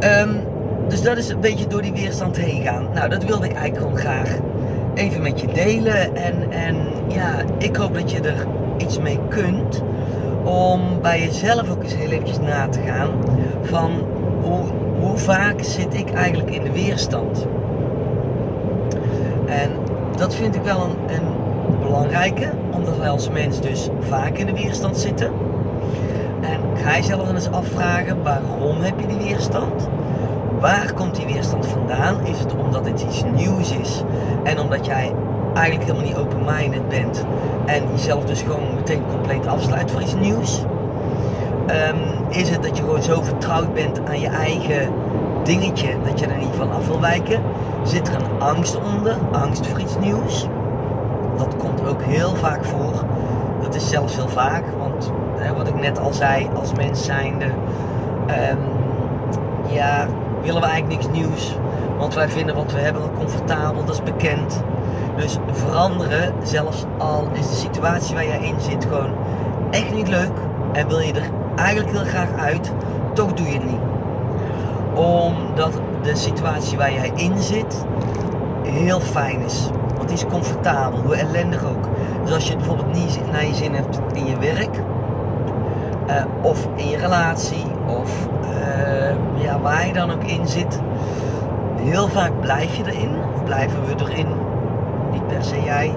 Um, 0.00 0.42
dus 0.88 1.02
dat 1.02 1.16
is 1.16 1.28
een 1.28 1.40
beetje 1.40 1.66
door 1.66 1.82
die 1.82 1.92
weerstand 1.92 2.36
heen 2.36 2.62
gaan. 2.62 2.88
Nou, 2.94 3.08
dat 3.08 3.24
wilde 3.24 3.46
ik 3.46 3.52
eigenlijk 3.52 3.84
gewoon 3.84 3.98
graag 3.98 4.38
even 5.00 5.22
met 5.22 5.40
je 5.40 5.46
delen. 5.46 6.16
En, 6.16 6.52
en 6.52 6.76
ja, 7.08 7.44
ik 7.58 7.76
hoop 7.76 7.94
dat 7.94 8.10
je 8.10 8.20
er 8.20 8.46
iets 8.76 8.98
mee 8.98 9.18
kunt. 9.28 9.82
Om 10.44 11.00
bij 11.02 11.20
jezelf 11.20 11.70
ook 11.70 11.82
eens 11.82 11.94
heel 11.94 12.10
eventjes 12.10 12.38
na 12.40 12.68
te 12.68 12.80
gaan. 12.80 13.10
Van 13.62 13.90
hoe, 14.42 14.62
hoe 15.00 15.16
vaak 15.16 15.62
zit 15.62 15.94
ik 15.94 16.12
eigenlijk 16.12 16.50
in 16.50 16.62
de 16.62 16.72
weerstand? 16.72 17.46
En 19.46 19.70
dat 20.16 20.34
vind 20.34 20.54
ik 20.54 20.62
wel 20.62 20.82
een, 20.82 21.14
een 21.16 21.26
belangrijke. 21.82 22.50
Omdat 22.70 22.96
wij 22.96 23.08
als 23.08 23.30
mens 23.30 23.60
dus 23.60 23.88
vaak 24.00 24.38
in 24.38 24.46
de 24.46 24.52
weerstand 24.52 24.98
zitten. 24.98 25.30
En 26.40 26.60
ga 26.82 26.96
jezelf 26.96 27.24
dan 27.24 27.34
eens 27.34 27.50
afvragen, 27.50 28.22
waarom 28.22 28.80
heb 28.80 29.00
je 29.00 29.06
die 29.06 29.18
weerstand? 29.18 29.88
Waar 30.60 30.92
komt 30.92 31.14
die 31.14 31.26
weerstand 31.26 31.66
vandaan? 31.66 32.24
Is 32.24 32.38
het 32.38 32.54
omdat 32.54 32.84
het 32.84 33.02
iets 33.02 33.24
nieuws 33.34 33.72
is 33.72 34.02
en 34.42 34.60
omdat 34.60 34.86
jij 34.86 35.14
eigenlijk 35.54 35.86
helemaal 35.86 36.08
niet 36.08 36.16
open-minded 36.16 36.88
bent 36.88 37.24
en 37.66 37.90
jezelf 37.90 38.24
dus 38.24 38.42
gewoon 38.42 38.74
meteen 38.74 39.06
compleet 39.06 39.46
afsluit 39.46 39.90
voor 39.90 40.00
iets 40.00 40.14
nieuws? 40.14 40.64
Um, 41.66 42.28
is 42.28 42.50
het 42.50 42.62
dat 42.62 42.76
je 42.76 42.82
gewoon 42.82 43.02
zo 43.02 43.22
vertrouwd 43.22 43.74
bent 43.74 44.00
aan 44.08 44.20
je 44.20 44.26
eigen 44.26 44.92
dingetje 45.42 45.88
dat 46.04 46.18
je 46.18 46.26
er 46.26 46.38
niet 46.38 46.54
van 46.56 46.72
af 46.72 46.86
wil 46.86 47.00
wijken? 47.00 47.42
Zit 47.82 48.08
er 48.08 48.14
een 48.14 48.40
angst 48.40 48.78
onder? 48.96 49.16
Angst 49.30 49.66
voor 49.66 49.80
iets 49.80 49.98
nieuws? 49.98 50.46
Dat 51.36 51.56
komt 51.56 51.86
ook 51.86 52.02
heel 52.02 52.34
vaak 52.34 52.64
voor. 52.64 53.04
Dat 53.62 53.74
is 53.74 53.88
zelfs 53.88 54.16
heel 54.16 54.28
vaak, 54.28 54.64
want 54.78 55.12
wat 55.56 55.68
ik 55.68 55.80
net 55.80 55.98
al 55.98 56.12
zei, 56.12 56.48
als 56.54 56.72
mens 56.72 57.04
zijnde, 57.04 57.44
um, 57.44 58.58
ja, 59.66 60.06
willen 60.42 60.60
we 60.60 60.66
eigenlijk 60.66 61.02
niks 61.02 61.18
nieuws. 61.18 61.56
Want 61.98 62.14
wij 62.14 62.28
vinden 62.28 62.54
wat 62.54 62.72
we 62.72 62.78
hebben 62.78 63.02
wel 63.02 63.12
comfortabel, 63.12 63.84
dat 63.84 63.94
is 63.94 64.02
bekend. 64.02 64.62
Dus 65.16 65.38
veranderen, 65.52 66.34
zelfs 66.42 66.84
al 66.98 67.28
is 67.32 67.48
de 67.48 67.54
situatie 67.54 68.14
waar 68.14 68.26
jij 68.26 68.40
in 68.40 68.60
zit 68.60 68.84
gewoon 68.84 69.12
echt 69.70 69.92
niet 69.92 70.08
leuk. 70.08 70.32
En 70.72 70.88
wil 70.88 71.00
je 71.00 71.12
er 71.12 71.30
eigenlijk 71.56 71.90
heel 71.90 72.04
graag 72.04 72.34
uit, 72.36 72.72
toch 73.12 73.32
doe 73.32 73.46
je 73.46 73.52
het 73.52 73.64
niet. 73.64 73.80
Omdat 74.94 75.80
de 76.02 76.16
situatie 76.16 76.76
waar 76.76 76.92
jij 76.92 77.12
in 77.14 77.38
zit 77.38 77.84
heel 78.62 79.00
fijn 79.00 79.40
is. 79.40 79.70
Want 79.96 80.08
die 80.08 80.16
is 80.16 80.26
comfortabel, 80.26 81.00
hoe 81.00 81.16
ellendig 81.16 81.64
ook. 81.64 81.88
Dus 82.24 82.32
als 82.34 82.48
je 82.48 82.56
bijvoorbeeld 82.56 82.92
niet 82.92 83.20
naar 83.32 83.44
je 83.44 83.54
zin 83.54 83.74
hebt 83.74 84.00
in 84.12 84.26
je 84.26 84.38
werk, 84.38 84.82
uh, 86.10 86.24
of 86.42 86.68
in 86.74 86.88
je 86.88 86.96
relatie, 86.96 87.64
of 87.86 88.28
uh, 88.42 89.42
ja, 89.42 89.60
waar 89.60 89.86
je 89.86 89.92
dan 89.92 90.10
ook 90.10 90.24
in 90.24 90.46
zit. 90.46 90.80
Heel 91.80 92.08
vaak 92.08 92.40
blijf 92.40 92.76
je 92.76 92.82
erin, 92.86 93.10
of 93.34 93.44
blijven 93.44 93.86
we 93.86 93.94
erin, 94.04 94.26
niet 95.12 95.26
per 95.26 95.44
se 95.44 95.62
jij, 95.62 95.94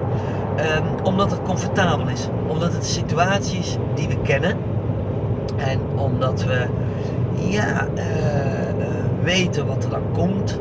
um, 0.58 1.04
omdat 1.04 1.30
het 1.30 1.42
comfortabel 1.42 2.08
is. 2.08 2.28
Omdat 2.46 2.72
het 2.72 2.84
situaties 2.84 3.76
die 3.94 4.08
we 4.08 4.16
kennen 4.22 4.56
en 5.56 5.80
omdat 5.94 6.44
we 6.44 6.66
ja, 7.34 7.86
uh, 7.94 8.02
weten 9.22 9.66
wat 9.66 9.84
er 9.84 9.90
dan 9.90 10.12
komt. 10.12 10.60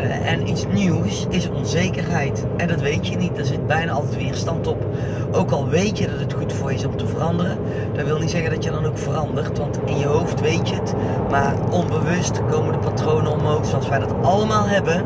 Uh, 0.00 0.30
en 0.32 0.48
iets 0.48 0.66
nieuws 0.66 1.26
is 1.28 1.48
onzekerheid. 1.48 2.46
En 2.56 2.68
dat 2.68 2.80
weet 2.80 3.06
je 3.06 3.16
niet. 3.16 3.38
Er 3.38 3.44
zit 3.44 3.66
bijna 3.66 3.92
altijd 3.92 4.16
weerstand 4.16 4.66
op. 4.66 4.84
Ook 5.32 5.50
al 5.50 5.68
weet 5.68 5.98
je 5.98 6.06
dat 6.06 6.18
het 6.18 6.32
goed 6.32 6.52
voor 6.52 6.70
je 6.70 6.76
is 6.76 6.84
om 6.84 6.96
te 6.96 7.06
veranderen. 7.06 7.58
Dat 7.92 8.04
wil 8.06 8.18
niet 8.18 8.30
zeggen 8.30 8.50
dat 8.50 8.64
je 8.64 8.70
dan 8.70 8.86
ook 8.86 8.98
verandert. 8.98 9.58
Want 9.58 9.78
in 9.84 9.98
je 9.98 10.06
hoofd 10.06 10.40
weet 10.40 10.68
je 10.68 10.74
het. 10.74 10.94
Maar 11.30 11.54
onbewust 11.70 12.40
komen 12.50 12.72
de 12.72 12.78
patronen 12.78 13.32
omhoog. 13.32 13.66
Zoals 13.66 13.88
wij 13.88 13.98
dat 13.98 14.14
allemaal 14.22 14.66
hebben. 14.66 15.04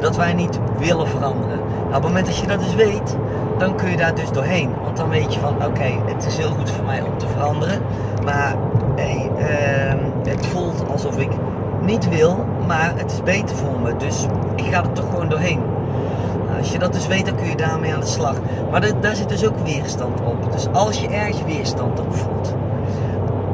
Dat 0.00 0.16
wij 0.16 0.34
niet 0.34 0.58
willen 0.78 1.08
veranderen. 1.08 1.58
Nou, 1.58 1.86
op 1.86 1.92
het 1.92 2.02
moment 2.02 2.26
dat 2.26 2.36
je 2.36 2.46
dat 2.46 2.60
dus 2.60 2.74
weet. 2.74 3.16
Dan 3.58 3.76
kun 3.76 3.90
je 3.90 3.96
daar 3.96 4.14
dus 4.14 4.30
doorheen. 4.30 4.70
Want 4.82 4.96
dan 4.96 5.08
weet 5.08 5.34
je 5.34 5.40
van 5.40 5.64
oké, 5.64 6.00
het 6.06 6.26
is 6.26 6.36
heel 6.36 6.50
goed 6.50 6.70
voor 6.70 6.84
mij 6.84 7.02
om 7.02 7.18
te 7.18 7.28
veranderen. 7.28 7.80
Maar 8.24 8.56
uh, 8.96 9.94
het 10.24 10.46
voelt 10.46 10.84
alsof 10.88 11.18
ik 11.18 11.30
niet 11.80 12.08
wil, 12.08 12.44
maar 12.66 12.96
het 12.96 13.10
is 13.10 13.22
beter 13.22 13.56
voor 13.56 13.80
me. 13.80 13.96
Dus 13.96 14.26
ik 14.54 14.64
ga 14.64 14.82
er 14.82 14.92
toch 14.92 15.04
gewoon 15.04 15.28
doorheen. 15.28 15.60
Nou, 16.46 16.58
als 16.58 16.72
je 16.72 16.78
dat 16.78 16.92
dus 16.92 17.06
weet, 17.06 17.26
dan 17.26 17.34
kun 17.34 17.46
je 17.46 17.56
daarmee 17.56 17.94
aan 17.94 18.00
de 18.00 18.06
slag. 18.06 18.40
Maar 18.70 19.00
daar 19.00 19.16
zit 19.16 19.28
dus 19.28 19.46
ook 19.46 19.58
weerstand 19.58 20.20
op. 20.20 20.52
Dus 20.52 20.68
als 20.72 21.00
je 21.00 21.08
ergens 21.08 21.42
weerstand 21.42 22.00
op 22.00 22.14
voelt, 22.14 22.54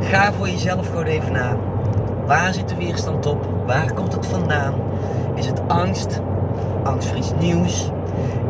ga 0.00 0.32
voor 0.32 0.48
jezelf 0.48 0.86
gewoon 0.86 1.04
even 1.04 1.32
na. 1.32 1.56
Waar 2.26 2.54
zit 2.54 2.68
de 2.68 2.76
weerstand 2.76 3.26
op? 3.26 3.46
Waar 3.66 3.92
komt 3.92 4.12
het 4.12 4.26
vandaan? 4.26 4.74
Is 5.34 5.46
het 5.46 5.68
angst? 5.68 6.20
Angst 6.82 7.08
voor 7.08 7.16
iets 7.16 7.32
nieuws? 7.32 7.90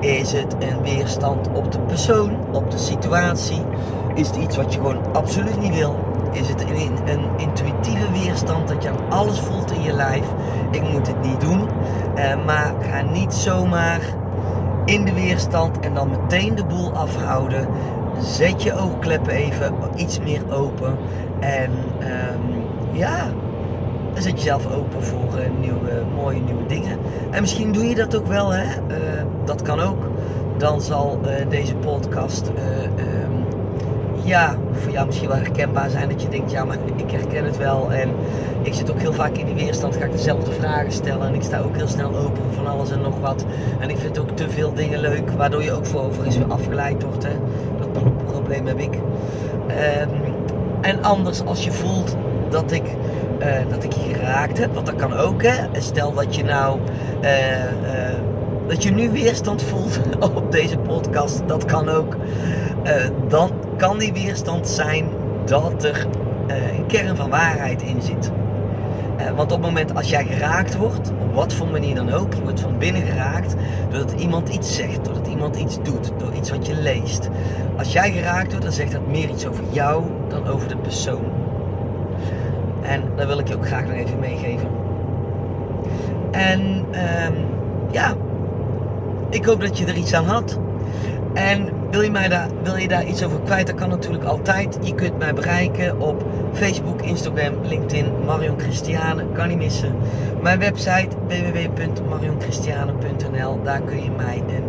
Is 0.00 0.32
het 0.32 0.56
een 0.58 0.82
weerstand 0.82 1.48
op 1.52 1.72
de 1.72 1.80
persoon, 1.80 2.38
op 2.50 2.70
de 2.70 2.78
situatie? 2.78 3.66
Is 4.14 4.26
het 4.26 4.36
iets 4.36 4.56
wat 4.56 4.72
je 4.72 4.78
gewoon 4.78 5.00
absoluut 5.12 5.58
niet 5.58 5.74
wil? 5.74 6.09
Is 6.32 6.48
het 6.48 6.60
een, 6.60 6.98
een, 7.04 7.28
intuïtieve 7.36 8.10
weerstand 8.12 8.68
dat 8.68 8.82
je 8.82 8.88
aan 8.88 9.10
alles 9.10 9.40
voelt 9.40 9.72
in 9.72 9.82
je 9.82 9.92
lijf. 9.92 10.26
Ik 10.70 10.90
moet 10.90 11.06
het 11.06 11.22
niet 11.22 11.40
doen. 11.40 11.68
Uh, 12.16 12.44
maar 12.44 12.74
ga 12.80 13.00
niet 13.00 13.34
zomaar 13.34 14.00
in 14.84 15.04
de 15.04 15.14
weerstand 15.14 15.78
en 15.80 15.94
dan 15.94 16.10
meteen 16.10 16.54
de 16.54 16.64
boel 16.64 16.92
afhouden. 16.92 17.68
Zet 18.18 18.62
je 18.62 18.74
oogkleppen 18.74 19.32
even 19.32 19.74
iets 19.96 20.18
meer 20.18 20.52
open. 20.52 20.96
En 21.40 21.70
um, 21.72 22.64
ja, 22.92 23.28
dan 24.12 24.22
zet 24.22 24.32
jezelf 24.32 24.72
open 24.72 25.02
voor 25.02 25.38
uh, 25.38 25.60
nieuwe, 25.60 26.04
mooie 26.14 26.40
nieuwe 26.40 26.66
dingen. 26.66 26.98
En 27.30 27.40
misschien 27.40 27.72
doe 27.72 27.88
je 27.88 27.94
dat 27.94 28.16
ook 28.16 28.26
wel, 28.26 28.52
hè? 28.52 28.64
Uh, 28.64 29.22
dat 29.44 29.62
kan 29.62 29.80
ook. 29.80 30.10
Dan 30.58 30.80
zal 30.80 31.20
deze 31.48 31.74
podcast 31.74 32.50
ja, 34.24 34.56
voor 34.72 34.92
jou 34.92 35.06
misschien 35.06 35.28
wel 35.28 35.36
herkenbaar 35.36 35.90
zijn 35.90 36.08
dat 36.08 36.22
je 36.22 36.28
denkt, 36.28 36.50
ja, 36.50 36.64
maar 36.64 36.76
ik 36.96 37.10
herken 37.10 37.44
het 37.44 37.56
wel. 37.56 37.92
En 37.92 38.08
ik 38.62 38.74
zit 38.74 38.90
ook 38.90 38.98
heel 38.98 39.12
vaak 39.12 39.36
in 39.36 39.46
die 39.46 39.54
weerstand, 39.54 39.96
ga 39.96 40.04
ik 40.04 40.12
dezelfde 40.12 40.52
vragen 40.52 40.92
stellen. 40.92 41.26
En 41.26 41.34
ik 41.34 41.42
sta 41.42 41.60
ook 41.60 41.76
heel 41.76 41.88
snel 41.88 42.16
open 42.16 42.42
voor 42.42 42.54
van 42.54 42.66
alles 42.66 42.90
en 42.90 43.00
nog 43.00 43.20
wat. 43.20 43.44
En 43.78 43.90
ik 43.90 43.98
vind 43.98 44.18
ook 44.18 44.30
te 44.30 44.50
veel 44.50 44.74
dingen 44.74 45.00
leuk, 45.00 45.30
waardoor 45.30 45.62
je 45.62 45.72
ook 45.72 45.86
voor 45.86 46.00
overigens 46.00 46.36
weer 46.36 46.52
afgeleid 46.52 47.02
wordt. 47.02 47.22
Hè. 47.22 47.32
Dat 47.78 48.24
probleem 48.24 48.66
heb 48.66 48.78
ik. 48.78 48.94
Um, 48.94 50.34
en 50.80 51.02
anders, 51.02 51.44
als 51.44 51.64
je 51.64 51.72
voelt 51.72 52.16
dat 52.48 52.72
ik, 52.72 52.84
uh, 53.40 53.46
dat 53.70 53.84
ik 53.84 53.92
je 53.92 54.14
geraakt 54.14 54.58
heb, 54.58 54.74
want 54.74 54.86
dat 54.86 54.96
kan 54.96 55.16
ook, 55.16 55.42
hè. 55.42 55.80
Stel 55.80 56.12
dat 56.14 56.34
je 56.34 56.44
nou... 56.44 56.78
Uh, 57.22 57.64
uh, 57.64 57.68
dat 58.66 58.82
je 58.82 58.90
nu 58.90 59.10
weerstand 59.10 59.62
voelt 59.62 60.00
op 60.36 60.52
deze 60.52 60.78
podcast, 60.78 61.42
dat 61.46 61.64
kan 61.64 61.88
ook. 61.88 62.16
Dan 63.28 63.50
kan 63.80 63.98
die 63.98 64.12
weerstand 64.12 64.68
zijn 64.68 65.08
dat 65.44 65.84
er 65.84 66.06
uh, 66.48 66.78
een 66.78 66.86
kern 66.86 67.16
van 67.16 67.30
waarheid 67.30 67.82
in 67.82 68.02
zit. 68.02 68.30
Uh, 69.20 69.26
want 69.26 69.52
op 69.52 69.62
het 69.62 69.66
moment 69.66 69.94
als 69.94 70.10
jij 70.10 70.24
geraakt 70.24 70.76
wordt, 70.76 71.10
op 71.20 71.34
wat 71.34 71.52
voor 71.52 71.68
manier 71.68 71.94
dan 71.94 72.12
ook, 72.12 72.34
je 72.34 72.42
wordt 72.42 72.60
van 72.60 72.78
binnen 72.78 73.02
geraakt 73.02 73.54
doordat 73.90 74.20
iemand 74.20 74.48
iets 74.48 74.74
zegt, 74.76 75.04
doordat 75.04 75.26
iemand 75.26 75.56
iets 75.56 75.82
doet, 75.82 76.12
door 76.18 76.32
iets 76.34 76.50
wat 76.50 76.66
je 76.66 76.74
leest. 76.74 77.28
Als 77.78 77.92
jij 77.92 78.12
geraakt 78.12 78.48
wordt, 78.48 78.62
dan 78.62 78.72
zegt 78.74 78.92
dat 78.92 79.06
meer 79.06 79.28
iets 79.28 79.46
over 79.46 79.64
jou 79.70 80.04
dan 80.28 80.48
over 80.48 80.68
de 80.68 80.76
persoon. 80.76 81.24
En 82.82 83.02
dat 83.16 83.26
wil 83.26 83.38
ik 83.38 83.48
je 83.48 83.56
ook 83.56 83.66
graag 83.66 83.86
nog 83.86 83.96
even 83.96 84.18
meegeven. 84.18 84.68
En 86.30 86.60
um, 87.26 87.34
ja, 87.90 88.14
ik 89.30 89.44
hoop 89.44 89.60
dat 89.60 89.78
je 89.78 89.86
er 89.86 89.96
iets 89.96 90.14
aan 90.14 90.26
had. 90.26 90.58
En 91.34 91.79
wil 91.90 92.00
je, 92.00 92.10
mij 92.10 92.28
daar, 92.28 92.48
wil 92.62 92.76
je 92.76 92.88
daar 92.88 93.06
iets 93.06 93.24
over 93.24 93.40
kwijt, 93.40 93.66
dat 93.66 93.76
kan 93.76 93.88
natuurlijk 93.88 94.24
altijd. 94.24 94.78
Je 94.82 94.94
kunt 94.94 95.18
mij 95.18 95.34
bereiken 95.34 96.00
op 96.00 96.24
Facebook, 96.52 97.02
Instagram, 97.02 97.54
LinkedIn, 97.62 98.24
Marion 98.24 98.60
Christiane, 98.60 99.24
kan 99.32 99.48
niet 99.48 99.58
missen. 99.58 99.96
Mijn 100.42 100.58
website 100.58 101.08
www.marionchristiane.nl, 101.26 103.62
daar 103.62 103.80
kun 103.80 104.02
je 104.02 104.10
mij 104.10 104.42
een 104.48 104.64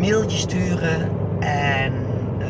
mailtje 0.00 0.38
sturen. 0.38 1.10
En 1.40 1.92
uh, 2.40 2.46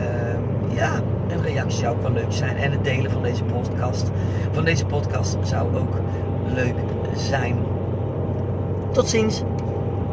ja, 0.75 0.91
een 1.29 1.43
reactie 1.43 1.79
zou 1.79 1.97
ook 1.97 2.03
wel 2.03 2.13
leuk 2.13 2.33
zijn. 2.33 2.57
En 2.57 2.73
het 2.73 2.85
delen 2.85 3.11
van 3.11 3.23
deze 3.23 3.45
podcast, 3.45 4.11
van 4.53 4.65
deze 4.65 4.87
podcast 4.87 5.37
zou 5.43 5.77
ook 5.77 5.95
leuk 6.55 6.77
zijn. 7.15 7.57
Tot 8.93 9.09
ziens. 9.09 9.43